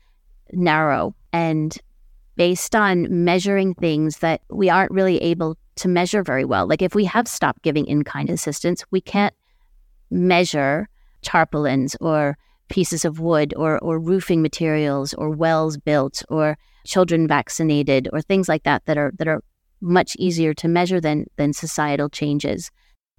narrow 0.51 1.15
and 1.31 1.77
based 2.35 2.75
on 2.75 3.07
measuring 3.23 3.73
things 3.75 4.19
that 4.19 4.41
we 4.49 4.69
aren't 4.69 4.91
really 4.91 5.17
able 5.21 5.57
to 5.75 5.87
measure 5.87 6.23
very 6.23 6.45
well. 6.45 6.67
Like 6.67 6.81
if 6.81 6.95
we 6.95 7.05
have 7.05 7.27
stopped 7.27 7.63
giving 7.63 7.85
in 7.85 8.03
kind 8.03 8.29
assistance, 8.29 8.83
we 8.91 9.01
can't 9.01 9.33
measure 10.09 10.87
tarpaulins 11.21 11.95
or 11.99 12.37
pieces 12.69 13.05
of 13.05 13.19
wood 13.19 13.53
or, 13.55 13.79
or 13.79 13.99
roofing 13.99 14.41
materials 14.41 15.13
or 15.13 15.29
wells 15.29 15.77
built 15.77 16.23
or 16.29 16.57
children 16.85 17.27
vaccinated 17.27 18.07
or 18.13 18.21
things 18.21 18.47
like 18.47 18.63
that 18.63 18.85
that 18.85 18.97
are 18.97 19.11
that 19.17 19.27
are 19.27 19.43
much 19.81 20.15
easier 20.17 20.53
to 20.53 20.67
measure 20.67 21.01
than 21.01 21.25
than 21.35 21.53
societal 21.53 22.09
changes. 22.09 22.71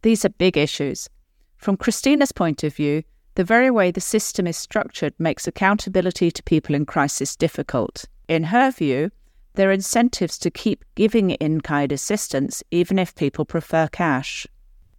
These 0.02 0.24
are 0.24 0.30
big 0.30 0.56
issues. 0.56 1.08
From 1.56 1.76
Christina's 1.76 2.32
point 2.32 2.64
of 2.64 2.74
view, 2.74 3.02
the 3.34 3.44
very 3.44 3.70
way 3.70 3.90
the 3.90 4.00
system 4.00 4.46
is 4.46 4.56
structured 4.56 5.14
makes 5.18 5.46
accountability 5.46 6.30
to 6.30 6.42
people 6.42 6.74
in 6.74 6.86
crisis 6.86 7.36
difficult. 7.36 8.04
In 8.28 8.44
her 8.44 8.70
view, 8.70 9.10
there 9.54 9.70
are 9.70 9.72
incentives 9.72 10.38
to 10.38 10.50
keep 10.50 10.84
giving 10.96 11.30
in 11.30 11.60
kind 11.60 11.92
assistance 11.92 12.62
even 12.70 12.98
if 12.98 13.14
people 13.14 13.44
prefer 13.44 13.88
cash. 13.88 14.46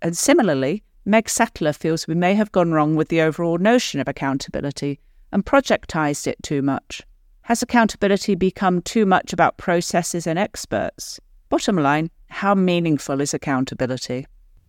And 0.01 0.17
similarly, 0.17 0.83
Meg 1.05 1.29
Sattler 1.29 1.73
feels 1.73 2.07
we 2.07 2.15
may 2.15 2.33
have 2.35 2.51
gone 2.51 2.71
wrong 2.71 2.95
with 2.95 3.09
the 3.09 3.21
overall 3.21 3.57
notion 3.57 3.99
of 3.99 4.07
accountability 4.07 4.99
and 5.31 5.45
projectized 5.45 6.27
it 6.27 6.41
too 6.41 6.61
much. 6.61 7.01
Has 7.43 7.61
accountability 7.61 8.35
become 8.35 8.81
too 8.81 9.05
much 9.05 9.31
about 9.31 9.57
processes 9.57 10.27
and 10.27 10.39
experts? 10.39 11.19
Bottom 11.49 11.77
line, 11.77 12.09
how 12.27 12.55
meaningful 12.55 13.21
is 13.21 13.33
accountability? 13.33 14.27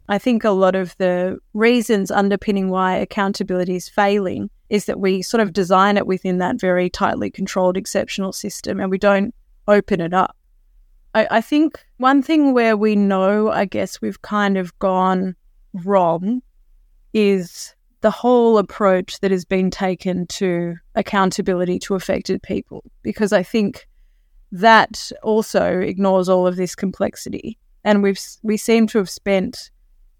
I 0.08 0.18
think 0.18 0.44
a 0.44 0.50
lot 0.50 0.74
of 0.74 0.96
the 0.98 1.38
reasons 1.54 2.10
underpinning 2.10 2.70
why 2.70 2.96
accountability 2.96 3.76
is 3.76 3.88
failing 3.88 4.48
is 4.70 4.84
that 4.84 5.00
we 5.00 5.22
sort 5.22 5.40
of 5.40 5.52
design 5.52 5.96
it 5.96 6.06
within 6.06 6.38
that 6.38 6.60
very 6.60 6.90
tightly 6.90 7.30
controlled 7.30 7.76
exceptional 7.76 8.32
system 8.32 8.80
and 8.80 8.90
we 8.90 8.98
don't 8.98 9.34
open 9.66 10.00
it 10.00 10.12
up. 10.12 10.36
I, 11.14 11.26
I 11.30 11.40
think 11.40 11.84
one 11.96 12.22
thing 12.22 12.52
where 12.52 12.76
we 12.76 12.96
know, 12.96 13.50
I 13.50 13.64
guess, 13.64 14.00
we've 14.00 14.20
kind 14.22 14.56
of 14.56 14.78
gone 14.78 15.34
wrong 15.84 16.42
is 17.14 17.74
the 18.00 18.10
whole 18.10 18.58
approach 18.58 19.20
that 19.20 19.30
has 19.30 19.44
been 19.44 19.70
taken 19.70 20.26
to 20.26 20.76
accountability 20.94 21.78
to 21.80 21.94
affected 21.94 22.42
people, 22.42 22.84
because 23.02 23.32
I 23.32 23.42
think 23.42 23.88
that 24.52 25.10
also 25.22 25.80
ignores 25.80 26.28
all 26.28 26.46
of 26.46 26.56
this 26.56 26.74
complexity. 26.74 27.58
And 27.84 28.02
we've 28.02 28.20
we 28.42 28.56
seem 28.56 28.86
to 28.88 28.98
have 28.98 29.10
spent 29.10 29.70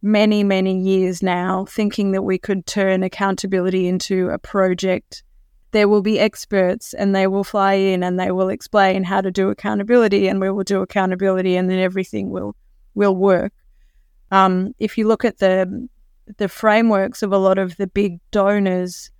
many, 0.02 0.44
many 0.44 0.78
years 0.78 1.22
now 1.22 1.64
thinking 1.64 2.12
that 2.12 2.22
we 2.22 2.38
could 2.38 2.66
turn 2.66 3.02
accountability 3.02 3.88
into 3.88 4.28
a 4.28 4.38
project 4.38 5.22
there 5.70 5.88
will 5.88 6.02
be 6.02 6.18
experts 6.18 6.94
and 6.94 7.14
they 7.14 7.26
will 7.26 7.44
fly 7.44 7.74
in 7.74 8.02
and 8.02 8.18
they 8.18 8.30
will 8.30 8.48
explain 8.48 9.04
how 9.04 9.20
to 9.20 9.30
do 9.30 9.50
accountability 9.50 10.28
and 10.28 10.40
we 10.40 10.50
will 10.50 10.64
do 10.64 10.80
accountability 10.80 11.56
and 11.56 11.68
then 11.68 11.78
everything 11.78 12.30
will 12.30 12.56
will 12.94 13.14
work. 13.14 13.52
Um, 14.30 14.74
if 14.78 14.96
you 14.96 15.06
look 15.06 15.24
at 15.24 15.38
the 15.38 15.88
the 16.38 16.48
frameworks 16.48 17.22
of 17.22 17.32
a 17.32 17.38
lot 17.38 17.58
of 17.58 17.76
the 17.76 17.86
big 17.86 18.18
donors, 18.30 19.10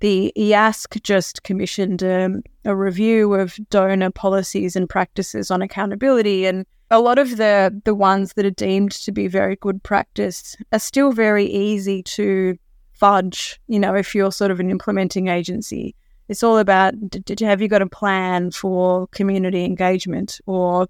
the 0.00 0.32
IASC 0.36 1.02
just 1.02 1.42
commissioned 1.42 2.02
um, 2.02 2.42
a 2.64 2.74
review 2.74 3.34
of 3.34 3.58
donor 3.70 4.10
policies 4.10 4.76
and 4.76 4.88
practices 4.88 5.50
on 5.50 5.62
accountability, 5.62 6.46
and 6.46 6.64
a 6.90 7.00
lot 7.00 7.18
of 7.18 7.36
the 7.36 7.80
the 7.84 7.94
ones 7.94 8.32
that 8.34 8.46
are 8.46 8.50
deemed 8.50 8.92
to 8.92 9.12
be 9.12 9.26
very 9.26 9.56
good 9.56 9.82
practice 9.82 10.56
are 10.72 10.78
still 10.78 11.12
very 11.12 11.44
easy 11.46 12.02
to 12.02 12.56
fudge, 12.92 13.60
you 13.68 13.78
know, 13.78 13.94
if 13.94 14.14
you're 14.14 14.32
sort 14.32 14.50
of 14.50 14.60
an 14.60 14.70
implementing 14.70 15.28
agency. 15.28 15.94
It's 16.28 16.42
all 16.42 16.58
about 16.58 16.94
did, 17.08 17.40
you 17.40 17.46
have 17.46 17.62
you 17.62 17.68
got 17.68 17.82
a 17.82 17.86
plan 17.86 18.50
for 18.50 19.06
community 19.08 19.64
engagement 19.64 20.40
or 20.46 20.88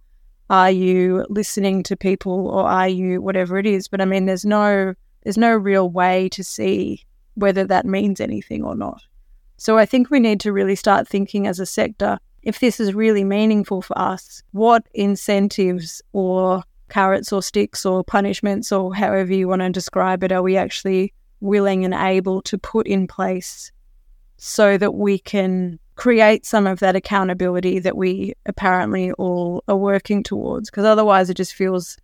are 0.50 0.70
you 0.70 1.26
listening 1.28 1.82
to 1.84 1.96
people 1.96 2.48
or 2.48 2.64
are 2.64 2.88
you 2.88 3.20
whatever 3.20 3.58
it 3.58 3.66
is? 3.66 3.88
But 3.88 4.00
I 4.00 4.04
mean 4.04 4.26
there's 4.26 4.44
no 4.44 4.94
there's 5.22 5.38
no 5.38 5.54
real 5.54 5.90
way 5.90 6.28
to 6.30 6.42
see 6.42 7.04
whether 7.34 7.64
that 7.64 7.86
means 7.86 8.20
anything 8.20 8.64
or 8.64 8.74
not. 8.74 9.02
So 9.58 9.76
I 9.76 9.86
think 9.86 10.10
we 10.10 10.20
need 10.20 10.40
to 10.40 10.52
really 10.52 10.76
start 10.76 11.06
thinking 11.06 11.46
as 11.46 11.60
a 11.60 11.66
sector 11.66 12.18
if 12.42 12.60
this 12.60 12.80
is 12.80 12.94
really 12.94 13.24
meaningful 13.24 13.82
for 13.82 13.98
us, 13.98 14.42
what 14.52 14.86
incentives 14.94 16.02
or 16.12 16.62
carrots 16.88 17.32
or 17.32 17.42
sticks 17.42 17.84
or 17.84 18.02
punishments 18.02 18.72
or 18.72 18.94
however 18.94 19.34
you 19.34 19.48
want 19.48 19.60
to 19.60 19.70
describe 19.70 20.24
it 20.24 20.32
are 20.32 20.42
we 20.42 20.56
actually 20.56 21.12
willing 21.40 21.84
and 21.84 21.94
able 21.94 22.40
to 22.42 22.56
put 22.58 22.86
in 22.86 23.06
place 23.06 23.70
so 24.38 24.78
that 24.78 24.94
we 24.94 25.18
can 25.18 25.78
create 25.96 26.46
some 26.46 26.66
of 26.66 26.78
that 26.78 26.96
accountability 26.96 27.78
that 27.80 27.96
we 27.96 28.32
apparently 28.46 29.10
all 29.12 29.62
are 29.68 29.76
working 29.76 30.22
towards. 30.22 30.70
Because 30.70 30.84
otherwise, 30.84 31.28
it 31.28 31.34
just 31.34 31.54
feels 31.54 31.98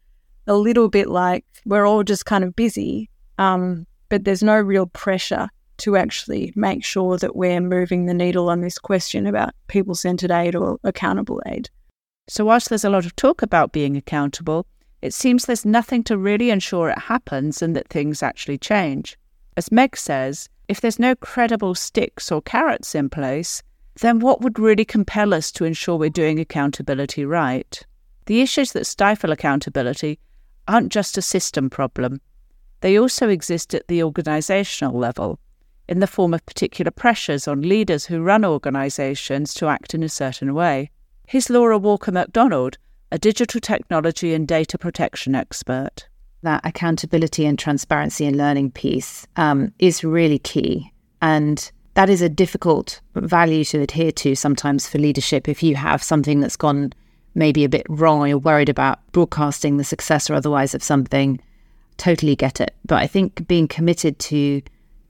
a 0.47 0.55
little 0.55 0.89
bit 0.89 1.09
like 1.09 1.45
we're 1.65 1.87
all 1.87 2.03
just 2.03 2.27
kind 2.27 2.45
of 2.45 2.55
busy, 2.57 3.09
um, 3.39 3.87
but 4.09 4.25
there's 4.25 4.43
no 4.43 4.59
real 4.59 4.87
pressure 4.87 5.49
to 5.79 5.97
actually 5.97 6.53
make 6.57 6.85
sure 6.85 7.19
that 7.19 7.37
we're 7.37 7.61
moving 7.61 8.07
the 8.07 8.15
needle 8.15 8.49
on 8.49 8.61
this 8.61 8.79
question 8.79 9.27
about 9.27 9.55
people 9.67 9.95
centered 9.95 10.31
aid 10.31 10.55
or 10.55 10.79
accountable 10.85 11.43
aid. 11.47 11.71
So, 12.29 12.45
whilst 12.45 12.69
there's 12.69 12.85
a 12.85 12.91
lot 12.91 13.05
of 13.05 13.17
talk 13.17 13.43
about 13.43 13.73
being 13.73 13.97
accountable, 13.97 14.67
it 15.03 15.13
seems 15.13 15.45
there's 15.45 15.67
nothing 15.67 16.03
to 16.05 16.17
really 16.17 16.51
ensure 16.51 16.89
it 16.89 16.99
happens 16.99 17.61
and 17.61 17.77
that 17.77 17.89
things 17.89 18.23
actually 18.23 18.59
change. 18.59 19.19
As 19.57 19.71
Meg 19.71 19.97
says, 19.97 20.49
if 20.69 20.81
there's 20.81 20.99
no 20.99 21.15
credible 21.15 21.75
sticks 21.75 22.33
or 22.33 22.41
carrots 22.41 22.95
in 22.95 23.11
place, 23.11 23.63
then 24.01 24.19
what 24.19 24.41
would 24.41 24.59
really 24.59 24.85
compel 24.85 25.35
us 25.35 25.53
to 25.53 25.65
ensure 25.65 25.97
we're 25.97 26.11
doing 26.11 26.41
accountability 26.41 27.25
right? 27.25 27.85
The 28.27 28.41
issues 28.41 28.73
that 28.73 28.87
stifle 28.87 29.31
accountability 29.31 30.19
aren't 30.67 30.91
just 30.91 31.19
a 31.19 31.23
system 31.23 31.69
problem. 31.69 32.21
They 32.81 32.99
also 32.99 33.29
exist 33.29 33.75
at 33.75 33.87
the 33.89 34.01
organisational 34.01 34.95
level, 34.95 35.39
in 35.89 36.01
the 36.01 36.07
form 36.07 36.35
of 36.35 36.45
particular 36.47 36.91
pressures 36.91 37.47
on 37.47 37.63
leaders 37.63 38.07
who 38.07 38.23
run 38.23 38.45
organisations 38.45 39.55
to 39.55 39.69
act 39.69 39.95
in 39.95 40.03
a 40.03 40.09
certain 40.09 40.55
way. 40.55 40.91
Here's 41.27 41.51
Laura 41.51 41.79
Walker 41.79 42.13
McDonald, 42.13 42.79
a 43.11 43.19
digital 43.19 43.61
technology 43.61 44.35
and 44.35 44.47
data 44.47 44.79
protection 44.79 45.35
expert 45.35 46.09
that 46.43 46.61
accountability 46.65 47.45
and 47.47 47.59
transparency 47.59 48.27
and 48.27 48.37
learning 48.37 48.71
piece 48.71 49.27
um, 49.37 49.73
is 49.79 50.05
really 50.05 50.39
key. 50.39 50.93
And 51.21 51.71
that 51.95 52.11
is 52.11 52.23
a 52.23 52.29
difficult 52.29 53.01
value 53.15 53.65
to 53.65 53.81
adhere 53.81 54.13
to 54.13 54.35
sometimes 54.35 54.87
for 54.87 54.99
leadership 54.99 55.49
if 55.49 55.63
you 55.63 55.75
have 55.77 56.03
something 56.03 56.41
that's 56.41 56.57
gone 56.57 56.93
maybe 57.35 57.65
a 57.65 57.69
bit 57.69 57.87
wrong 57.89 58.21
or 58.21 58.29
you're 58.29 58.39
worried 58.39 58.69
about 58.69 59.01
broadcasting 59.13 59.77
the 59.77 59.85
success 59.85 60.31
or 60.31 60.35
otherwise 60.35 60.75
of 60.75 60.83
something. 60.83 61.41
Totally 61.97 62.37
get 62.37 62.61
it. 62.61 62.75
But 62.85 63.03
I 63.03 63.07
think 63.07 63.47
being 63.49 63.67
committed 63.67 64.19
to 64.21 64.63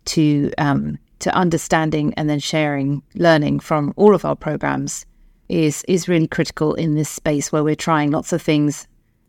to 0.07 0.53
um, 0.59 0.99
to 1.21 1.35
understanding 1.35 2.13
and 2.15 2.29
then 2.29 2.39
sharing 2.39 3.03
learning 3.15 3.61
from 3.61 3.93
all 3.97 4.15
of 4.15 4.25
our 4.25 4.37
programs 4.37 5.07
is 5.49 5.85
is 5.89 6.09
really 6.09 6.27
critical 6.27 6.75
in 6.75 6.95
this 6.95 7.09
space 7.09 7.53
where 7.53 7.65
we're 7.65 7.75
trying 7.75 8.11
lots 8.11 8.33
of 8.33 8.43
things 8.43 8.87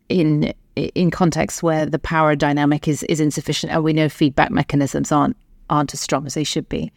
in 0.10 0.54
in 0.76 1.10
contexts 1.12 1.64
where 1.64 1.86
the 1.86 2.00
power 2.00 2.36
dynamic 2.36 2.88
is 2.88 3.04
is 3.04 3.20
insufficient 3.20 3.72
and 3.72 3.84
we 3.84 3.94
know 3.94 4.10
feedback 4.10 4.52
mechanisms 4.52 5.12
aren't 5.12 5.38
aren't 5.70 5.94
as 5.94 6.02
strong 6.02 6.26
as 6.26 6.34
they 6.34 6.44
should 6.44 6.68
be. 6.70 6.92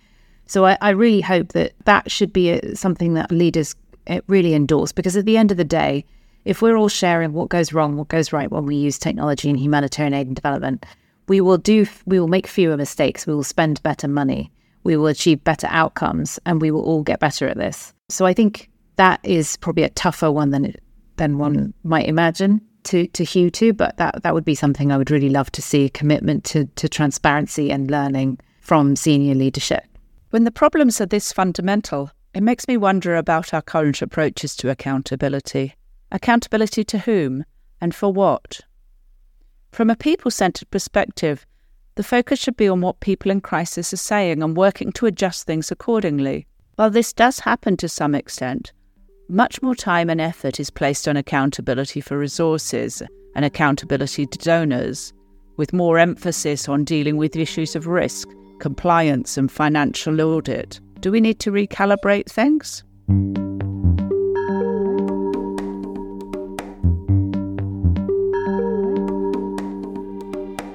So 0.47 0.65
I, 0.65 0.79
I 0.81 0.91
really 0.91 1.21
hope 1.21 1.49
that 1.53 1.73
that 1.85 2.11
should 2.11 2.33
be 2.33 2.51
a, 2.51 2.75
something 2.75 3.15
that 3.15 3.31
leaders 3.31 3.75
eh, 4.07 4.21
really 4.27 4.55
endorse 4.55 4.93
because 4.93 5.17
at 5.17 5.27
the 5.27 5.37
end 5.37 5.51
of 5.51 5.57
the 5.57 5.65
day, 5.65 6.05
if 6.45 6.63
we're 6.63 6.77
all 6.77 6.89
sharing 6.89 7.33
what 7.33 7.51
goes 7.51 7.73
wrong, 7.73 7.97
what 7.97 8.09
goes 8.09 8.33
right 8.33 8.51
when 8.51 8.65
we 8.65 8.77
use 8.77 8.99
technology 8.99 9.51
and 9.51 9.59
humanitarian 9.59 10.15
aid 10.15 10.27
and 10.27 10.37
development, 10.37 10.87
we 11.29 11.41
will 11.41 11.59
do 11.59 11.87
we 12.07 12.19
will 12.19 12.29
make 12.29 12.47
fewer 12.47 12.77
mistakes, 12.77 13.27
we 13.27 13.35
will 13.35 13.45
spend 13.45 13.83
better 13.83 14.09
money, 14.09 14.51
we 14.85 14.97
will 14.97 15.07
achieve 15.07 15.43
better 15.45 15.69
outcomes, 15.71 16.39
and 16.47 16.61
we 16.61 16.71
will 16.71 16.83
all 16.83 17.03
get 17.03 17.21
better 17.21 17.49
at 17.49 17.57
this. 17.57 17.93
So 18.09 18.27
I 18.27 18.35
think 18.35 18.71
that 18.97 19.21
is 19.23 19.57
probably 19.59 19.85
a 19.85 19.91
tougher 19.91 20.31
one 20.31 20.51
than 20.51 20.75
than 21.17 21.39
one 21.39 21.75
might 21.83 22.07
imagine 22.07 22.61
to, 22.85 23.07
to 23.09 23.25
Hugh 23.25 23.51
too, 23.51 23.73
but 23.73 23.97
that, 23.99 24.23
that 24.23 24.35
would 24.35 24.45
be 24.45 24.55
something 24.55 24.91
I 24.91 24.97
would 24.97 25.11
really 25.11 25.29
love 25.29 25.51
to 25.53 25.63
see 25.63 25.85
a 25.85 25.91
commitment 25.91 26.45
to, 26.45 26.65
to 26.65 26.89
transparency 26.89 27.71
and 27.71 27.91
learning 27.91 28.39
from 28.61 28.97
senior 28.97 29.35
leadership. 29.35 29.85
When 30.31 30.45
the 30.45 30.51
problems 30.51 31.01
are 31.01 31.07
this 31.07 31.33
fundamental, 31.33 32.11
it 32.35 32.43
makes 32.43 32.69
me 32.69 32.77
wonder 32.77 33.17
about 33.17 33.53
our 33.53 33.63
current 33.63 34.01
approaches 34.03 34.57
to 34.57 34.71
accountability. 34.71 35.75
Accountability 36.13 36.85
to 36.85 36.99
whom 36.99 37.45
and 37.81 37.95
for 37.95 38.13
what? 38.13 38.61
From 39.71 39.91
a 39.91 39.97
people 39.97 40.31
centered 40.31 40.71
perspective, 40.71 41.47
the 41.95 42.03
focus 42.03 42.39
should 42.39 42.57
be 42.57 42.69
on 42.69 42.81
what 42.81 43.01
people 43.01 43.31
in 43.31 43.41
crisis 43.41 43.93
are 43.93 43.97
saying 43.97 44.43
and 44.43 44.57
working 44.57 44.93
to 44.93 45.07
adjust 45.07 45.47
things 45.47 45.71
accordingly. 45.71 46.47
While 46.77 46.91
this 46.91 47.13
does 47.13 47.41
happen 47.41 47.77
to 47.79 47.89
some 47.89 48.15
extent, 48.15 48.73
much 49.29 49.61
more 49.61 49.75
time 49.75 50.09
and 50.09 50.21
effort 50.21 50.59
is 50.59 50.71
placed 50.71 51.07
on 51.07 51.17
accountability 51.17 52.01
for 52.01 52.17
resources 52.17 53.03
and 53.35 53.45
accountability 53.45 54.27
to 54.27 54.39
donors, 54.39 55.13
with 55.57 55.73
more 55.73 55.99
emphasis 55.99 56.69
on 56.69 56.85
dealing 56.85 57.17
with 57.17 57.37
issues 57.37 57.77
of 57.77 57.87
risk, 57.87 58.29
compliance, 58.61 59.37
and 59.37 59.51
financial 59.53 60.21
audit. 60.21 60.81
Do 61.01 61.13
we 61.13 61.21
need 61.21 61.41
to 61.41 61.53
recalibrate 61.53 62.31
things? 62.31 62.85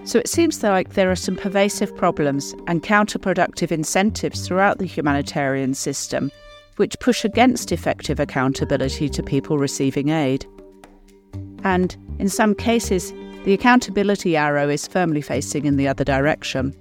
So 0.06 0.20
it 0.20 0.28
seems 0.28 0.62
like 0.62 0.94
there 0.94 1.10
are 1.10 1.16
some 1.16 1.36
pervasive 1.36 1.96
problems 1.96 2.54
and 2.68 2.84
counterproductive 2.84 3.72
incentives 3.72 4.46
throughout 4.48 4.78
the 4.78 4.86
humanitarian 4.86 5.74
system 5.74 6.32
which 6.78 7.00
push 7.00 7.24
against 7.24 7.72
effective 7.72 8.20
accountability 8.20 9.10
to 9.10 9.24
people 9.24 9.58
receiving 9.58 10.10
aid. 10.10 10.46
And 11.64 11.96
in 12.20 12.30
some 12.30 12.56
cases, 12.56 13.14
the 13.44 13.54
accountability 13.54 14.36
arrow 14.36 14.70
is 14.70 14.88
firmly 14.88 15.22
facing 15.22 15.66
in 15.66 15.78
the 15.78 15.88
other 15.88 16.04
direction. 16.04 16.74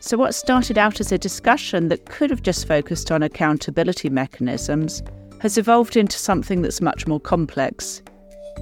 So, 0.00 0.16
what 0.16 0.34
started 0.34 0.78
out 0.78 1.00
as 1.00 1.10
a 1.10 1.18
discussion 1.18 1.88
that 1.88 2.06
could 2.06 2.30
have 2.30 2.42
just 2.42 2.68
focused 2.68 3.10
on 3.10 3.22
accountability 3.22 4.08
mechanisms 4.08 5.02
has 5.40 5.58
evolved 5.58 5.96
into 5.96 6.18
something 6.18 6.62
that's 6.62 6.80
much 6.80 7.06
more 7.06 7.20
complex 7.20 8.02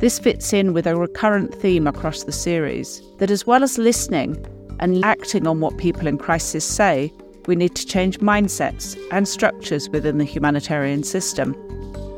this 0.00 0.18
fits 0.18 0.52
in 0.52 0.72
with 0.72 0.86
a 0.86 0.96
recurrent 0.96 1.54
theme 1.54 1.86
across 1.86 2.24
the 2.24 2.32
series 2.32 3.02
that, 3.18 3.30
as 3.30 3.46
well 3.46 3.62
as 3.62 3.78
listening 3.78 4.44
and 4.80 5.04
acting 5.04 5.46
on 5.46 5.60
what 5.60 5.78
people 5.78 6.06
in 6.06 6.18
crisis 6.18 6.64
say, 6.64 7.12
we 7.46 7.56
need 7.56 7.74
to 7.76 7.86
change 7.86 8.18
mindsets 8.18 8.96
and 9.12 9.28
structures 9.28 9.88
within 9.88 10.18
the 10.18 10.24
humanitarian 10.24 11.04
system. 11.04 11.54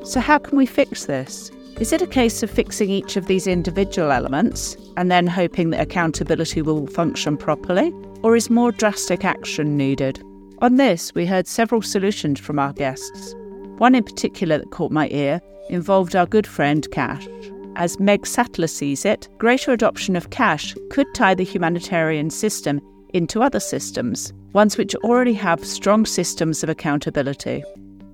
So, 0.05 0.21
how 0.21 0.39
can 0.39 0.57
we 0.57 0.67
fix 0.67 1.07
this? 1.07 1.51
Is 1.81 1.93
it 1.93 2.01
a 2.01 2.07
case 2.07 2.43
of 2.43 2.51
fixing 2.51 2.89
each 2.89 3.17
of 3.17 3.27
these 3.27 3.47
individual 3.47 4.11
elements 4.11 4.77
and 4.97 5.11
then 5.11 5.27
hoping 5.27 5.71
that 5.71 5.81
accountability 5.81 6.63
will 6.63 6.87
function 6.87 7.37
properly? 7.37 7.93
Or 8.23 8.35
is 8.35 8.49
more 8.49 8.73
drastic 8.73 9.25
action 9.25 9.77
needed? 9.77 10.23
On 10.61 10.77
this, 10.77 11.15
we 11.15 11.27
heard 11.27 11.47
several 11.47 11.83
solutions 11.83 12.41
from 12.41 12.59
our 12.59 12.73
guests. 12.73 13.35
One 13.77 13.95
in 13.95 14.05
particular 14.05 14.57
that 14.57 14.71
caught 14.71 14.91
my 14.91 15.09
ear 15.11 15.43
involved 15.69 16.17
our 16.17 16.25
good 16.25 16.47
friend 16.47 16.91
Cash. 16.91 17.29
As 17.79 18.01
Meg 18.01 18.27
Sattler 18.27 18.69
sees 18.69 19.05
it, 19.05 19.29
greater 19.37 19.71
adoption 19.71 20.17
of 20.17 20.31
cash 20.31 20.75
could 20.89 21.07
tie 21.15 21.35
the 21.35 21.45
humanitarian 21.45 22.31
system 22.31 22.81
into 23.13 23.43
other 23.43 23.61
systems, 23.61 24.33
ones 24.55 24.79
which 24.79 24.95
already 24.97 25.35
have 25.35 25.63
strong 25.63 26.07
systems 26.07 26.63
of 26.63 26.71
accountability. 26.71 27.63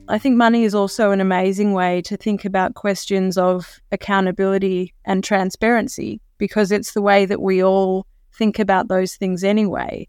I 0.08 0.18
think 0.18 0.36
money 0.36 0.64
is 0.64 0.74
also 0.74 1.12
an 1.12 1.20
amazing 1.20 1.74
way 1.74 2.02
to 2.02 2.16
think 2.16 2.44
about 2.44 2.74
questions 2.74 3.38
of 3.38 3.80
accountability 3.92 4.94
and 5.04 5.22
transparency 5.22 6.20
because 6.38 6.72
it's 6.72 6.92
the 6.92 7.00
way 7.00 7.24
that 7.24 7.40
we 7.40 7.62
all 7.62 8.04
think 8.34 8.58
about 8.58 8.88
those 8.88 9.14
things 9.14 9.44
anyway. 9.44 10.08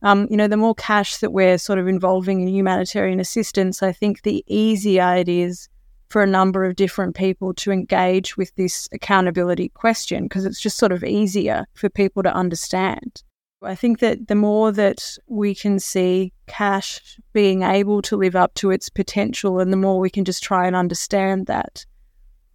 Um, 0.00 0.26
you 0.30 0.36
know, 0.38 0.48
the 0.48 0.56
more 0.56 0.74
cash 0.74 1.18
that 1.18 1.34
we're 1.34 1.58
sort 1.58 1.78
of 1.78 1.88
involving 1.88 2.40
in 2.40 2.48
humanitarian 2.48 3.20
assistance, 3.20 3.82
I 3.82 3.92
think 3.92 4.22
the 4.22 4.42
easier 4.46 5.14
it 5.14 5.28
is 5.28 5.68
for 6.08 6.22
a 6.22 6.26
number 6.26 6.64
of 6.64 6.76
different 6.76 7.14
people 7.14 7.54
to 7.54 7.72
engage 7.72 8.36
with 8.36 8.54
this 8.56 8.88
accountability 8.92 9.68
question 9.70 10.24
because 10.24 10.44
it's 10.44 10.60
just 10.60 10.78
sort 10.78 10.92
of 10.92 11.02
easier 11.04 11.66
for 11.74 11.88
people 11.88 12.22
to 12.22 12.34
understand. 12.34 13.22
I 13.62 13.74
think 13.74 14.00
that 14.00 14.28
the 14.28 14.34
more 14.34 14.72
that 14.72 15.16
we 15.26 15.54
can 15.54 15.78
see 15.78 16.32
cash 16.46 17.18
being 17.32 17.62
able 17.62 18.02
to 18.02 18.16
live 18.16 18.36
up 18.36 18.54
to 18.54 18.70
its 18.70 18.90
potential 18.90 19.58
and 19.58 19.72
the 19.72 19.76
more 19.78 19.98
we 19.98 20.10
can 20.10 20.24
just 20.24 20.42
try 20.42 20.66
and 20.66 20.76
understand 20.76 21.46
that, 21.46 21.86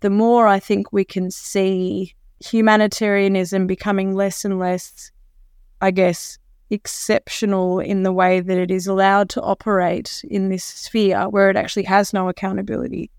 the 0.02 0.10
more 0.10 0.48
I 0.48 0.60
think 0.60 0.94
we 0.94 1.04
can 1.04 1.32
see 1.32 2.16
humanitarianism 2.40 3.68
becoming 3.68 4.14
less 4.14 4.46
and 4.46 4.60
less, 4.60 5.12
I 5.82 5.92
guess, 5.92 6.38
exceptional 6.70 7.80
in 7.80 8.04
the 8.04 8.14
way 8.14 8.40
that 8.40 8.58
it 8.58 8.72
is 8.72 8.88
allowed 8.88 9.30
to 9.30 9.42
operate 9.42 10.24
in 10.30 10.50
this 10.50 10.64
sphere 10.64 11.28
where 11.30 11.50
it 11.50 11.56
actually 11.56 11.84
has 11.84 12.14
no 12.14 12.30
accountability. 12.30 13.10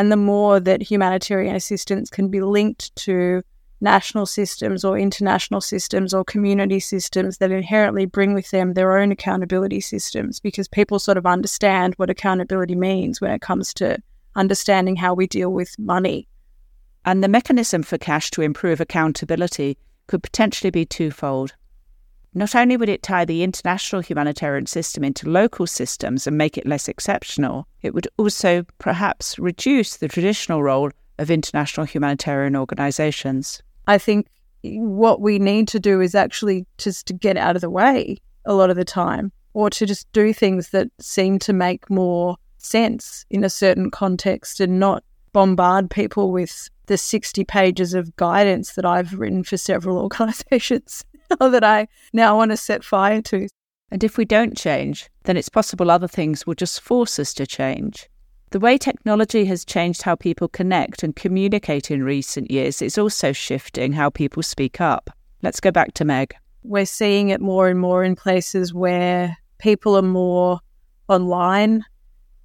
And 0.00 0.10
the 0.10 0.16
more 0.16 0.58
that 0.60 0.80
humanitarian 0.80 1.54
assistance 1.54 2.08
can 2.08 2.30
be 2.30 2.40
linked 2.40 2.96
to 3.04 3.42
national 3.82 4.24
systems 4.24 4.82
or 4.82 4.98
international 4.98 5.60
systems 5.60 6.14
or 6.14 6.24
community 6.24 6.80
systems 6.80 7.36
that 7.36 7.50
inherently 7.50 8.06
bring 8.06 8.32
with 8.32 8.50
them 8.50 8.72
their 8.72 8.96
own 8.96 9.12
accountability 9.12 9.82
systems 9.82 10.40
because 10.40 10.68
people 10.68 10.98
sort 10.98 11.18
of 11.18 11.26
understand 11.26 11.92
what 11.98 12.08
accountability 12.08 12.74
means 12.74 13.20
when 13.20 13.30
it 13.30 13.42
comes 13.42 13.74
to 13.74 13.98
understanding 14.36 14.96
how 14.96 15.12
we 15.12 15.26
deal 15.26 15.52
with 15.52 15.78
money. 15.78 16.26
And 17.04 17.22
the 17.22 17.28
mechanism 17.28 17.82
for 17.82 17.98
cash 17.98 18.30
to 18.30 18.40
improve 18.40 18.80
accountability 18.80 19.76
could 20.06 20.22
potentially 20.22 20.70
be 20.70 20.86
twofold. 20.86 21.52
Not 22.32 22.54
only 22.54 22.76
would 22.76 22.88
it 22.88 23.02
tie 23.02 23.24
the 23.24 23.42
international 23.42 24.02
humanitarian 24.02 24.66
system 24.66 25.02
into 25.02 25.28
local 25.28 25.66
systems 25.66 26.26
and 26.26 26.38
make 26.38 26.56
it 26.56 26.66
less 26.66 26.86
exceptional, 26.86 27.66
it 27.82 27.92
would 27.92 28.06
also 28.18 28.64
perhaps 28.78 29.38
reduce 29.38 29.96
the 29.96 30.06
traditional 30.06 30.62
role 30.62 30.90
of 31.18 31.30
international 31.30 31.86
humanitarian 31.86 32.54
organizations. 32.54 33.62
I 33.88 33.98
think 33.98 34.28
what 34.62 35.20
we 35.20 35.38
need 35.38 35.66
to 35.68 35.80
do 35.80 36.00
is 36.00 36.14
actually 36.14 36.66
just 36.78 37.06
to 37.06 37.12
get 37.12 37.36
out 37.36 37.56
of 37.56 37.62
the 37.62 37.70
way 37.70 38.18
a 38.44 38.54
lot 38.54 38.70
of 38.70 38.76
the 38.76 38.84
time 38.84 39.32
or 39.52 39.68
to 39.70 39.84
just 39.84 40.10
do 40.12 40.32
things 40.32 40.70
that 40.70 40.88
seem 41.00 41.38
to 41.40 41.52
make 41.52 41.90
more 41.90 42.36
sense 42.58 43.24
in 43.30 43.42
a 43.42 43.50
certain 43.50 43.90
context 43.90 44.60
and 44.60 44.78
not 44.78 45.02
bombard 45.32 45.90
people 45.90 46.30
with 46.30 46.68
the 46.86 46.98
60 46.98 47.44
pages 47.44 47.94
of 47.94 48.14
guidance 48.16 48.72
that 48.72 48.84
I've 48.84 49.14
written 49.14 49.42
for 49.44 49.56
several 49.56 49.98
organizations 50.02 51.04
that 51.40 51.64
I 51.64 51.88
now 52.12 52.36
want 52.36 52.50
to 52.50 52.56
set 52.56 52.84
fire 52.84 53.22
to. 53.22 53.48
And 53.90 54.04
if 54.04 54.16
we 54.16 54.24
don't 54.24 54.56
change, 54.56 55.08
then 55.24 55.36
it's 55.36 55.48
possible 55.48 55.90
other 55.90 56.08
things 56.08 56.46
will 56.46 56.54
just 56.54 56.80
force 56.80 57.18
us 57.18 57.34
to 57.34 57.46
change. 57.46 58.08
The 58.50 58.60
way 58.60 58.78
technology 58.78 59.44
has 59.44 59.64
changed 59.64 60.02
how 60.02 60.16
people 60.16 60.48
connect 60.48 61.02
and 61.02 61.14
communicate 61.14 61.90
in 61.90 62.02
recent 62.02 62.50
years 62.50 62.82
is 62.82 62.98
also 62.98 63.32
shifting 63.32 63.92
how 63.92 64.10
people 64.10 64.42
speak 64.42 64.80
up. 64.80 65.10
Let's 65.42 65.60
go 65.60 65.70
back 65.70 65.94
to 65.94 66.04
Meg. 66.04 66.34
We're 66.62 66.86
seeing 66.86 67.30
it 67.30 67.40
more 67.40 67.68
and 67.68 67.78
more 67.78 68.04
in 68.04 68.16
places 68.16 68.74
where 68.74 69.36
people 69.58 69.96
are 69.96 70.02
more 70.02 70.60
online. 71.08 71.84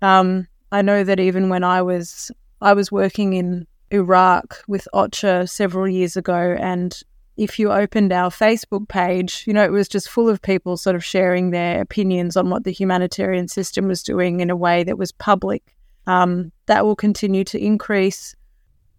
Um, 0.01 0.47
I 0.71 0.81
know 0.81 1.03
that 1.03 1.19
even 1.19 1.49
when 1.49 1.63
I 1.63 1.81
was 1.81 2.31
I 2.61 2.73
was 2.73 2.91
working 2.91 3.33
in 3.33 3.67
Iraq 3.91 4.63
with 4.67 4.87
OCHA 4.93 5.49
several 5.49 5.87
years 5.87 6.15
ago, 6.15 6.55
and 6.59 6.97
if 7.37 7.59
you 7.59 7.71
opened 7.71 8.13
our 8.13 8.29
Facebook 8.29 8.87
page, 8.87 9.43
you 9.45 9.53
know, 9.53 9.63
it 9.63 9.71
was 9.71 9.87
just 9.87 10.09
full 10.09 10.29
of 10.29 10.41
people 10.41 10.77
sort 10.77 10.95
of 10.95 11.03
sharing 11.03 11.51
their 11.51 11.81
opinions 11.81 12.37
on 12.37 12.49
what 12.49 12.63
the 12.63 12.71
humanitarian 12.71 13.47
system 13.47 13.87
was 13.87 14.03
doing 14.03 14.39
in 14.39 14.49
a 14.49 14.55
way 14.55 14.83
that 14.83 14.97
was 14.97 15.11
public. 15.11 15.75
Um, 16.07 16.51
that 16.67 16.85
will 16.85 16.95
continue 16.95 17.43
to 17.45 17.59
increase. 17.59 18.35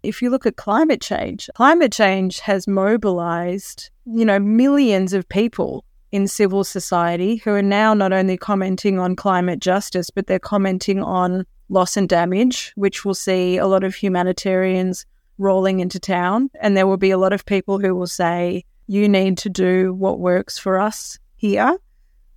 If 0.03 0.21
you 0.21 0.29
look 0.29 0.45
at 0.45 0.57
climate 0.57 1.01
change, 1.01 1.49
climate 1.55 1.91
change 1.91 2.39
has 2.41 2.67
mobilized, 2.67 3.89
you 4.05 4.25
know, 4.25 4.39
millions 4.39 5.13
of 5.13 5.27
people 5.29 5.85
in 6.11 6.27
civil 6.27 6.63
society 6.63 7.37
who 7.37 7.51
are 7.51 7.61
now 7.61 7.93
not 7.93 8.13
only 8.13 8.37
commenting 8.37 8.99
on 8.99 9.15
climate 9.15 9.59
justice, 9.59 10.09
but 10.09 10.27
they're 10.27 10.39
commenting 10.39 11.01
on 11.01 11.45
loss 11.69 11.97
and 11.97 12.07
damage, 12.07 12.71
which 12.75 13.03
we'll 13.03 13.13
see 13.13 13.57
a 13.57 13.67
lot 13.67 13.83
of 13.83 13.95
humanitarians 13.95 15.05
rolling 15.37 15.79
into 15.79 15.99
town. 15.99 16.49
And 16.61 16.75
there 16.75 16.87
will 16.87 16.97
be 16.97 17.11
a 17.11 17.17
lot 17.17 17.33
of 17.33 17.45
people 17.45 17.79
who 17.79 17.95
will 17.95 18.07
say, 18.07 18.65
you 18.87 19.07
need 19.09 19.37
to 19.39 19.49
do 19.49 19.93
what 19.93 20.19
works 20.19 20.57
for 20.57 20.79
us 20.79 21.19
here. 21.35 21.77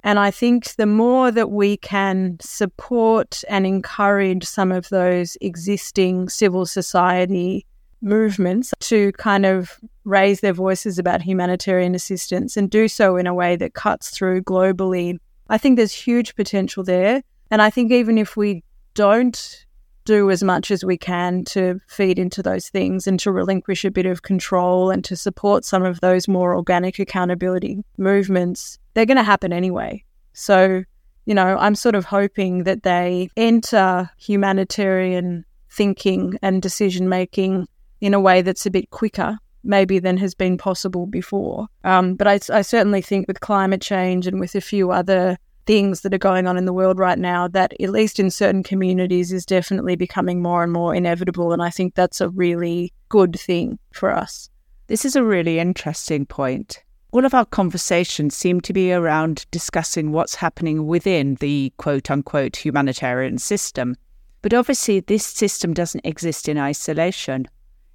And 0.03 0.19
I 0.19 0.31
think 0.31 0.75
the 0.77 0.87
more 0.87 1.31
that 1.31 1.51
we 1.51 1.77
can 1.77 2.39
support 2.41 3.45
and 3.49 3.67
encourage 3.67 4.45
some 4.45 4.73
of 4.73 4.89
those 4.89 5.37
existing 5.41 6.29
civil 6.31 6.65
society 6.65 7.67
movements 8.03 8.73
to 8.81 9.13
kind 9.13 9.45
of 9.45 9.79
raise 10.05 10.41
their 10.41 10.55
voices 10.55 10.99
about 10.99 11.21
humanitarian 11.21 11.95
assistance 11.95 12.57
and 12.57 12.71
do 12.71 12.89
so 12.89 13.17
in 13.17 13.27
a 13.27 13.35
way 13.35 13.57
that 13.57 13.75
cuts 13.75 14.11
through 14.11 14.43
globally, 14.43 15.19
I 15.49 15.59
think 15.59 15.77
there's 15.77 15.93
huge 15.93 16.35
potential 16.35 16.83
there. 16.83 17.23
And 17.51 17.61
I 17.61 17.69
think 17.69 17.93
even 17.93 18.17
if 18.17 18.37
we 18.37 18.65
don't 18.95 19.67
do 20.05 20.31
as 20.31 20.43
much 20.43 20.71
as 20.71 20.85
we 20.85 20.97
can 20.97 21.45
to 21.45 21.81
feed 21.89 22.19
into 22.19 22.43
those 22.43 22.69
things 22.69 23.07
and 23.07 23.21
to 23.21 23.33
relinquish 23.33 23.85
a 23.85 23.91
bit 23.91 24.07
of 24.07 24.23
control 24.23 24.91
and 24.91 25.05
to 25.05 25.17
support 25.17 25.65
some 25.65 25.85
of 25.85 26.01
those 26.01 26.29
more 26.29 26.55
organic 26.55 26.99
accountability 26.99 27.85
movements, 27.99 28.79
they're 28.95 29.07
going 29.07 29.17
to 29.17 29.23
happen 29.23 29.53
anyway. 29.53 30.05
So, 30.33 30.85
you 31.27 31.35
know, 31.35 31.57
I'm 31.59 31.75
sort 31.75 31.95
of 31.95 32.05
hoping 32.05 32.65
that 32.65 32.83
they 32.83 33.29
enter 33.37 34.11
humanitarian 34.17 35.45
thinking 35.71 36.39
and 36.43 36.63
decision 36.63 37.09
making 37.09 37.69
in 38.01 38.15
a 38.15 38.21
way 38.21 38.43
that's 38.43 38.67
a 38.67 38.71
bit 38.71 38.91
quicker 38.91 39.39
maybe 39.63 39.99
than 39.99 40.17
has 40.17 40.35
been 40.35 40.57
possible 40.57 41.07
before. 41.07 41.69
Um, 41.85 42.15
but 42.15 42.27
I, 42.27 42.41
I, 42.51 42.63
certainly 42.63 43.03
think 43.03 43.29
with 43.29 43.41
climate 43.41 43.83
change 43.83 44.27
and 44.27 44.41
with 44.41 44.55
a 44.55 44.61
few 44.61 44.91
other 44.91 45.37
things 45.67 46.01
that 46.01 46.15
are 46.15 46.19
going 46.19 46.47
on 46.47 46.57
in 46.57 46.65
the 46.65 46.73
world 46.73 46.99
right 46.99 47.19
now, 47.19 47.49
that 47.49 47.73
at 47.81 47.91
least 47.91 48.19
in 48.19 48.31
certain 48.31 48.63
communities 48.63 49.33
is 49.33 49.47
definitely 49.47 49.97
becoming 49.97 50.43
more 50.43 50.63
and 50.63 50.73
more 50.73 50.95
inevitable. 50.95 51.53
And 51.53 51.63
I 51.63 51.71
think 51.71 51.95
that's 51.95 52.21
a 52.21 52.29
really 52.31 52.93
good 53.09 53.39
thing 53.39 53.79
for 53.93 54.11
us. 54.11 54.51
This 54.87 55.05
is 55.05 55.17
a 55.17 55.25
really 55.25 55.59
interesting 55.59 56.27
point. 56.27 56.83
All 57.13 57.25
of 57.25 57.35
our 57.35 57.45
conversations 57.45 58.37
seem 58.37 58.61
to 58.63 58.73
be 58.73 58.93
around 58.93 59.47
discussing 59.51 60.13
what's 60.13 60.35
happening 60.37 60.87
within 60.87 61.37
the 61.37 61.73
quote 61.77 62.11
unquote 62.11 62.57
humanitarian 62.57 63.39
system. 63.39 63.97
But 64.43 64.55
obviously, 64.55 65.01
this 65.01 65.27
system 65.27 65.75
doesn't 65.75 66.07
exist 66.07 66.49
in 66.49 66.57
isolation. 66.57 67.47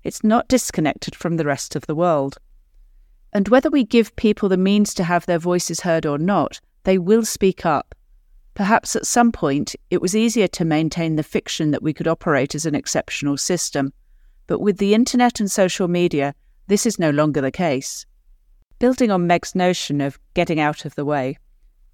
It's 0.03 0.23
not 0.23 0.47
disconnected 0.47 1.15
from 1.15 1.37
the 1.37 1.45
rest 1.45 1.75
of 1.75 1.87
the 1.87 1.95
world. 1.95 2.37
And 3.33 3.49
whether 3.49 3.69
we 3.69 3.83
give 3.83 4.15
people 4.15 4.47
the 4.47 4.55
means 4.55 4.93
to 4.93 5.03
have 5.03 5.25
their 5.25 5.39
voices 5.39 5.81
heard 5.81 6.05
or 6.05 6.17
not, 6.17 6.61
they 6.85 6.97
will 6.97 7.25
speak 7.25 7.65
up. 7.65 7.93
Perhaps 8.53 8.95
at 8.95 9.05
some 9.05 9.31
point 9.31 9.75
it 9.89 10.01
was 10.01 10.15
easier 10.15 10.47
to 10.47 10.63
maintain 10.63 11.17
the 11.17 11.23
fiction 11.23 11.71
that 11.71 11.83
we 11.83 11.93
could 11.93 12.07
operate 12.07 12.55
as 12.55 12.65
an 12.65 12.73
exceptional 12.73 13.37
system, 13.37 13.91
but 14.47 14.61
with 14.61 14.77
the 14.77 14.93
internet 14.93 15.39
and 15.39 15.51
social 15.51 15.87
media, 15.87 16.33
this 16.67 16.85
is 16.85 16.97
no 16.97 17.09
longer 17.09 17.41
the 17.41 17.51
case. 17.51 18.05
Building 18.79 19.11
on 19.11 19.27
Meg's 19.27 19.55
notion 19.55 19.99
of 19.99 20.19
getting 20.33 20.59
out 20.59 20.85
of 20.85 20.95
the 20.95 21.05
way, 21.05 21.37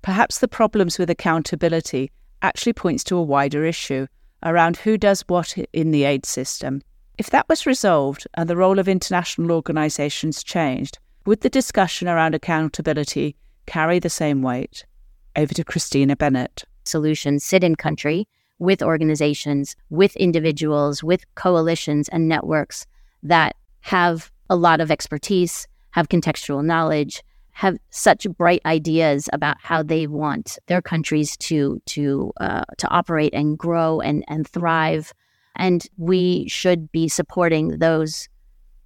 perhaps 0.02 0.40
the 0.40 0.48
problems 0.48 1.00
with 1.00 1.10
accountability 1.10 2.12
actually 2.42 2.74
points 2.74 3.04
to 3.06 3.18
a 3.18 3.24
wider 3.24 3.66
issue 3.66 4.08
around 4.44 4.78
who 4.78 4.98
does 4.98 5.22
what 5.28 5.56
in 5.74 5.92
the 5.92 6.04
aid 6.04 6.26
system. 6.26 6.82
If 7.18 7.30
that 7.30 7.48
was 7.48 7.66
resolved 7.66 8.28
and 8.34 8.50
the 8.50 8.58
role 8.58 8.80
of 8.80 8.88
international 8.88 9.52
organisations 9.52 10.44
changed, 10.44 11.00
would 11.26 11.42
the 11.42 11.50
discussion 11.50 12.08
around 12.08 12.34
accountability 12.34 13.36
carry 13.72 14.00
the 14.00 14.10
same 14.10 14.42
weight? 14.42 14.86
Over 15.38 15.54
to 15.54 15.64
Christina 15.64 16.18
Bennett. 16.18 16.66
Solutions 16.84 17.46
sit 17.46 17.64
in 17.64 17.76
country 17.76 18.28
with 18.60 18.84
organizations, 18.84 19.78
with 19.90 20.14
individuals, 20.18 21.02
with 21.04 21.24
coalitions 21.36 22.10
and 22.10 22.28
networks 22.28 22.86
that 23.24 23.56
have 23.80 24.30
a 24.50 24.58
lot 24.58 24.82
of 24.82 24.92
expertise, 24.92 25.68
have 25.92 26.10
contextual 26.10 26.66
knowledge, 26.66 27.24
have 27.52 27.78
such 27.92 28.28
bright 28.38 28.62
ideas 28.66 29.30
about 29.32 29.56
how 29.62 29.82
they 29.82 30.06
want 30.06 30.60
their 30.68 30.82
countries 30.82 31.38
to 31.38 31.82
to 31.86 32.34
uh, 32.42 32.66
to 32.78 32.88
operate 32.90 33.34
and 33.34 33.58
grow 33.58 34.02
and 34.02 34.24
and 34.28 34.48
thrive 34.48 35.14
and 35.56 35.88
we 35.98 36.48
should 36.48 36.92
be 36.92 37.08
supporting 37.08 37.80
those 37.80 38.28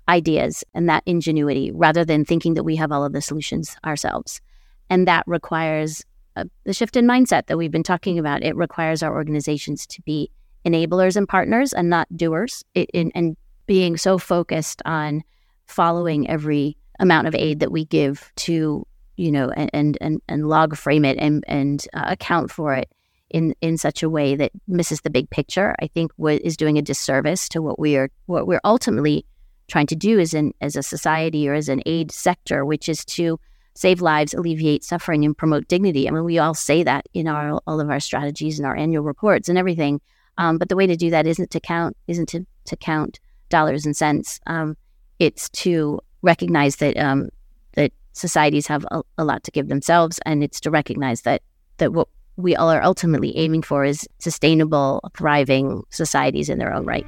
ideas 0.07 0.63
and 0.73 0.89
that 0.89 1.03
ingenuity 1.05 1.71
rather 1.73 2.03
than 2.05 2.25
thinking 2.25 2.53
that 2.55 2.63
we 2.63 2.75
have 2.75 2.91
all 2.91 3.05
of 3.05 3.13
the 3.13 3.21
solutions 3.21 3.77
ourselves. 3.85 4.41
And 4.89 5.07
that 5.07 5.23
requires 5.27 6.03
a, 6.35 6.45
the 6.63 6.73
shift 6.73 6.95
in 6.95 7.05
mindset 7.05 7.47
that 7.47 7.57
we've 7.57 7.71
been 7.71 7.83
talking 7.83 8.19
about. 8.19 8.43
It 8.43 8.55
requires 8.55 9.01
our 9.03 9.13
organizations 9.13 9.85
to 9.87 10.01
be 10.01 10.29
enablers 10.65 11.15
and 11.15 11.27
partners 11.27 11.73
and 11.73 11.89
not 11.89 12.07
doers, 12.15 12.63
it, 12.73 12.89
in, 12.93 13.11
and 13.15 13.37
being 13.67 13.97
so 13.97 14.17
focused 14.17 14.81
on 14.85 15.23
following 15.67 16.29
every 16.29 16.77
amount 16.99 17.27
of 17.27 17.35
aid 17.35 17.59
that 17.59 17.71
we 17.71 17.85
give 17.85 18.31
to 18.35 18.85
you 19.17 19.31
know 19.31 19.49
and 19.51 19.97
and 20.01 20.21
and, 20.27 20.47
log 20.47 20.75
frame 20.75 21.05
it 21.05 21.17
and 21.17 21.43
and 21.47 21.87
uh, 21.93 22.03
account 22.07 22.51
for 22.51 22.73
it 22.73 22.89
in 23.29 23.55
in 23.61 23.77
such 23.77 24.03
a 24.03 24.09
way 24.09 24.35
that 24.35 24.51
misses 24.67 25.01
the 25.01 25.09
big 25.09 25.29
picture, 25.29 25.75
I 25.79 25.87
think 25.87 26.11
what 26.15 26.41
is 26.41 26.57
doing 26.57 26.77
a 26.77 26.81
disservice 26.81 27.49
to 27.49 27.61
what 27.61 27.79
we 27.79 27.97
are 27.97 28.09
what 28.27 28.47
we're 28.47 28.61
ultimately 28.63 29.25
trying 29.67 29.87
to 29.87 29.95
do 29.95 30.19
as 30.19 30.33
an 30.33 30.53
as 30.61 30.75
a 30.75 30.83
society 30.83 31.47
or 31.47 31.53
as 31.53 31.69
an 31.69 31.81
aid 31.85 32.11
sector, 32.11 32.63
which 32.65 32.87
is 32.87 33.03
to 33.05 33.39
save 33.75 34.01
lives, 34.01 34.33
alleviate 34.33 34.83
suffering, 34.83 35.23
and 35.25 35.37
promote 35.37 35.67
dignity. 35.67 36.07
I 36.07 36.11
mean, 36.11 36.23
we 36.23 36.39
all 36.39 36.53
say 36.53 36.83
that 36.83 37.07
in 37.13 37.27
our 37.27 37.59
all 37.67 37.79
of 37.79 37.89
our 37.89 37.99
strategies 37.99 38.57
and 38.57 38.65
our 38.65 38.75
annual 38.75 39.03
reports 39.03 39.49
and 39.49 39.57
everything. 39.57 40.01
Um, 40.37 40.57
but 40.57 40.69
the 40.69 40.75
way 40.75 40.87
to 40.87 40.95
do 40.95 41.09
that 41.11 41.27
isn't 41.27 41.51
to 41.51 41.59
count 41.59 41.95
isn't 42.07 42.29
to, 42.29 42.45
to 42.65 42.75
count 42.75 43.19
dollars 43.49 43.85
and 43.85 43.95
cents. 43.95 44.39
Um, 44.47 44.75
it's 45.19 45.49
to 45.49 45.99
recognize 46.21 46.77
that 46.77 46.97
um, 46.97 47.29
that 47.75 47.91
societies 48.13 48.67
have 48.67 48.85
a, 48.91 49.03
a 49.17 49.25
lot 49.25 49.43
to 49.43 49.51
give 49.51 49.67
themselves, 49.67 50.19
and 50.25 50.43
it's 50.43 50.59
to 50.61 50.71
recognize 50.71 51.21
that 51.21 51.41
that 51.77 51.93
what 51.93 52.07
we 52.37 52.55
all 52.55 52.69
are 52.69 52.83
ultimately 52.83 53.37
aiming 53.37 53.61
for 53.61 53.85
is 53.85 54.07
sustainable, 54.19 55.01
thriving 55.15 55.83
societies 55.89 56.49
in 56.49 56.57
their 56.57 56.73
own 56.73 56.85
right. 56.85 57.05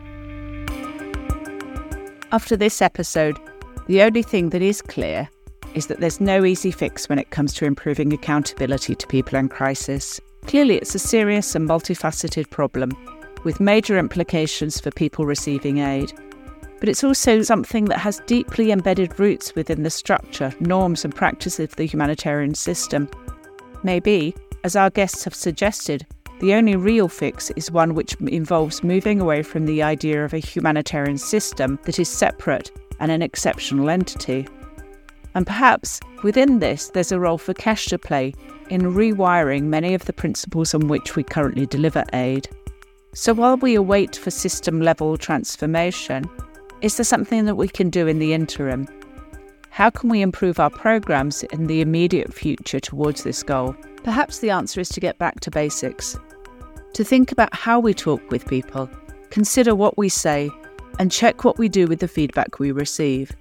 After 2.32 2.58
this 2.58 2.82
episode, 2.82 3.38
the 3.88 4.02
only 4.02 4.22
thing 4.22 4.50
that 4.50 4.62
is 4.62 4.82
clear 4.82 5.30
is 5.78 5.88
that 5.88 6.00
there's 6.00 6.20
no 6.20 6.44
easy 6.44 6.72
fix 6.72 7.08
when 7.08 7.20
it 7.20 7.30
comes 7.30 7.54
to 7.54 7.66
improving 7.66 8.12
accountability 8.12 8.96
to 8.96 9.06
people 9.06 9.38
in 9.38 9.48
crisis. 9.48 10.20
Clearly, 10.48 10.78
it's 10.78 10.96
a 10.96 11.00
serious 11.00 11.54
and 11.54 11.70
multifaceted 11.70 12.50
problem 12.50 12.92
with 13.44 13.60
major 13.60 14.00
implications 14.00 14.82
for 14.82 14.90
people 14.90 15.28
receiving 15.28 15.78
aid. 15.78 16.12
But 16.80 16.90
it's 16.90 17.04
also 17.04 17.44
something 17.44 17.86
that 17.86 18.00
has 18.00 18.22
deeply 18.26 18.72
embedded 18.72 19.20
roots 19.20 19.54
within 19.54 19.84
the 19.84 19.92
structure, 19.92 20.52
norms, 20.60 21.06
and 21.06 21.16
practices 21.16 21.70
of 21.70 21.76
the 21.76 21.86
humanitarian 21.86 22.56
system. 22.56 23.08
Maybe 23.84 24.36
as 24.64 24.76
our 24.76 24.90
guests 24.90 25.24
have 25.26 25.36
suggested, 25.36 26.08
the 26.40 26.56
only 26.56 26.76
real 26.76 27.08
fix 27.08 27.52
is 27.52 27.72
one 27.72 27.94
which 27.94 28.16
involves 28.22 28.84
moving 28.84 29.22
away 29.22 29.44
from 29.44 29.66
the 29.66 29.84
idea 29.84 30.26
of 30.26 30.34
a 30.34 30.40
humanitarian 30.40 31.20
system 31.20 31.78
that 31.84 32.00
is 32.00 32.10
separate 32.10 32.72
and 33.00 33.12
an 33.12 33.22
exceptional 33.22 33.92
entity. 33.92 34.48
And 35.38 35.46
perhaps 35.46 36.00
within 36.24 36.58
this, 36.58 36.90
there's 36.90 37.12
a 37.12 37.20
role 37.20 37.38
for 37.38 37.54
cash 37.54 37.86
to 37.90 38.00
play 38.00 38.34
in 38.72 38.82
rewiring 38.82 39.66
many 39.66 39.94
of 39.94 40.06
the 40.06 40.12
principles 40.12 40.74
on 40.74 40.88
which 40.88 41.16
we 41.16 41.22
currently 41.22 41.68
deliver 41.68 42.04
aid. 42.12 42.50
So 43.14 43.36
while 43.36 43.56
we 43.56 43.76
await 43.76 44.16
for 44.16 44.32
system 44.32 44.82
level 44.82 45.16
transformation, 45.16 46.28
is 46.82 46.98
there 46.98 47.04
something 47.04 47.46
that 47.46 47.54
we 47.54 47.68
can 47.68 47.92
do 47.92 48.08
in 48.08 48.18
the 48.18 48.34
interim? 48.34 48.88
How 49.70 49.92
can 49.92 50.10
we 50.10 50.24
improve 50.24 50.60
our 50.60 50.72
programs 50.72 51.44
in 51.44 51.68
the 51.68 51.82
immediate 51.82 52.34
future 52.34 52.80
towards 52.80 53.22
this 53.22 53.44
goal? 53.44 53.76
Perhaps 54.04 54.40
the 54.40 54.50
answer 54.50 54.82
is 54.82 54.90
to 54.90 55.00
get 55.00 55.20
back 55.20 55.40
to 55.42 55.52
basics, 55.52 56.18
to 56.94 57.04
think 57.04 57.32
about 57.32 57.54
how 57.54 57.80
we 57.80 57.94
talk 57.94 58.32
with 58.32 58.48
people, 58.48 58.90
consider 59.30 59.76
what 59.76 60.00
we 60.00 60.10
say, 60.10 60.50
and 60.98 61.12
check 61.12 61.44
what 61.44 61.60
we 61.60 61.70
do 61.70 61.86
with 61.86 62.00
the 62.00 62.08
feedback 62.08 62.58
we 62.58 62.72
receive. 62.72 63.34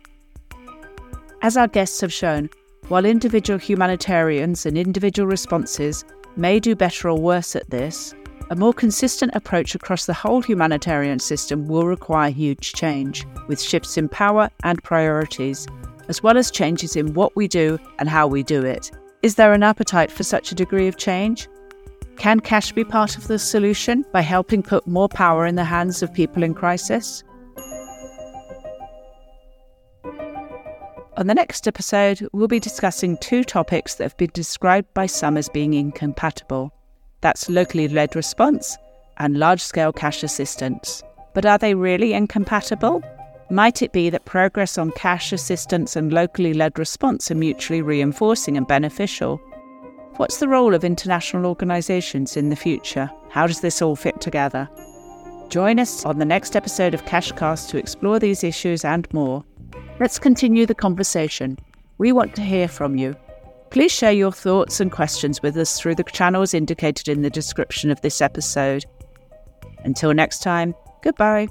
As 1.42 1.57
our 1.57 1.68
guests 1.68 2.01
have 2.01 2.12
shown, 2.12 2.49
while 2.88 3.05
individual 3.05 3.59
humanitarians 3.59 4.64
and 4.64 4.79
individual 4.79 5.29
responses 5.29 6.05
may 6.37 6.59
do 6.59 6.75
better 6.75 7.11
or 7.11 7.18
worse 7.18 7.55
at 7.55 7.68
this, 7.70 8.14
a 8.49 8.57
more 8.57 8.72
consistent 8.72 9.33
approach 9.35 9.75
across 9.75 10.07
the 10.07 10.14
whole 10.14 10.40
humanitarian 10.40 11.18
system 11.18 11.66
will 11.66 11.87
require 11.87 12.31
huge 12.31 12.72
change, 12.72 13.27
with 13.49 13.61
shifts 13.61 13.99
in 13.99 14.09
power 14.09 14.49
and 14.62 14.83
priorities, 14.83 15.66
as 16.09 16.22
well 16.22 16.38
as 16.38 16.51
changes 16.51 16.96
in 16.96 17.12
what 17.14 17.35
we 17.37 17.49
do 17.49 17.79
and 17.99 18.09
how 18.09 18.27
we 18.27 18.42
do 18.42 18.62
it. 18.62 18.90
Is 19.22 19.35
there 19.35 19.53
an 19.53 19.62
appetite 19.62 20.12
for 20.12 20.22
such 20.22 20.53
a 20.53 20.55
degree 20.55 20.88
of 20.88 20.96
change? 20.96 21.49
Can 22.16 22.40
cash 22.40 22.72
be 22.72 22.85
part 22.85 23.18
of 23.18 23.27
the 23.27 23.38
solution 23.38 24.05
by 24.12 24.20
helping 24.20 24.62
put 24.62 24.87
more 24.87 25.09
power 25.09 25.44
in 25.44 25.57
the 25.57 25.64
hands 25.64 26.03
of 26.03 26.14
people 26.14 26.42
in 26.42 26.55
crisis? 26.55 27.25
On 31.16 31.26
the 31.26 31.35
next 31.35 31.66
episode, 31.66 32.29
we'll 32.33 32.46
be 32.46 32.61
discussing 32.61 33.16
two 33.16 33.42
topics 33.42 33.94
that 33.94 34.05
have 34.05 34.16
been 34.18 34.31
described 34.35 34.92
by 34.92 35.07
some 35.07 35.38
as 35.38 35.48
being 35.48 35.72
incompatible 35.72 36.72
that's 37.22 37.48
locally 37.48 37.88
led 37.88 38.14
response 38.14 38.76
and 39.16 39.38
large 39.38 39.62
scale 39.62 39.92
cash 39.92 40.22
assistance. 40.22 41.02
But 41.33 41.46
are 41.46 41.57
they 41.57 41.74
really 41.74 42.12
incompatible? 42.12 43.02
Might 43.50 43.81
it 43.81 43.92
be 43.92 44.11
that 44.11 44.26
progress 44.26 44.76
on 44.76 44.92
cash 44.92 45.33
assistance 45.33 45.96
and 45.96 46.12
locally 46.12 46.52
led 46.52 46.79
response 46.79 47.31
are 47.31 47.35
mutually 47.35 47.81
reinforcing 47.81 48.59
and 48.59 48.66
beneficial? 48.66 49.38
What's 50.16 50.37
the 50.37 50.48
role 50.48 50.74
of 50.74 50.85
international 50.85 51.46
organisations 51.46 52.37
in 52.37 52.50
the 52.50 52.57
future? 52.57 53.11
How 53.31 53.46
does 53.46 53.61
this 53.61 53.81
all 53.81 53.96
fit 53.96 54.20
together? 54.20 54.68
Join 55.48 55.79
us 55.79 56.05
on 56.05 56.18
the 56.18 56.24
next 56.24 56.57
episode 56.57 56.92
of 56.92 57.05
Cashcast 57.07 57.70
to 57.70 57.79
explore 57.79 58.18
these 58.18 58.44
issues 58.44 58.85
and 58.85 59.12
more. 59.14 59.44
Let's 59.98 60.18
continue 60.18 60.66
the 60.66 60.74
conversation. 60.74 61.59
We 61.98 62.12
want 62.12 62.35
to 62.37 62.42
hear 62.42 62.68
from 62.68 62.96
you. 62.96 63.16
Please 63.70 63.92
share 63.92 64.12
your 64.12 64.30
thoughts 64.30 64.78
and 64.80 64.92
questions 64.92 65.42
with 65.42 65.56
us 65.56 65.80
through 65.80 65.94
the 65.94 66.04
channels 66.04 66.52
indicated 66.52 67.09
in 67.09 67.22
the 67.22 67.30
description 67.30 67.90
of 67.90 68.00
this 68.02 68.20
episode. 68.20 68.85
Until 69.85 70.12
next 70.12 70.42
time, 70.42 70.74
goodbye. 71.02 71.48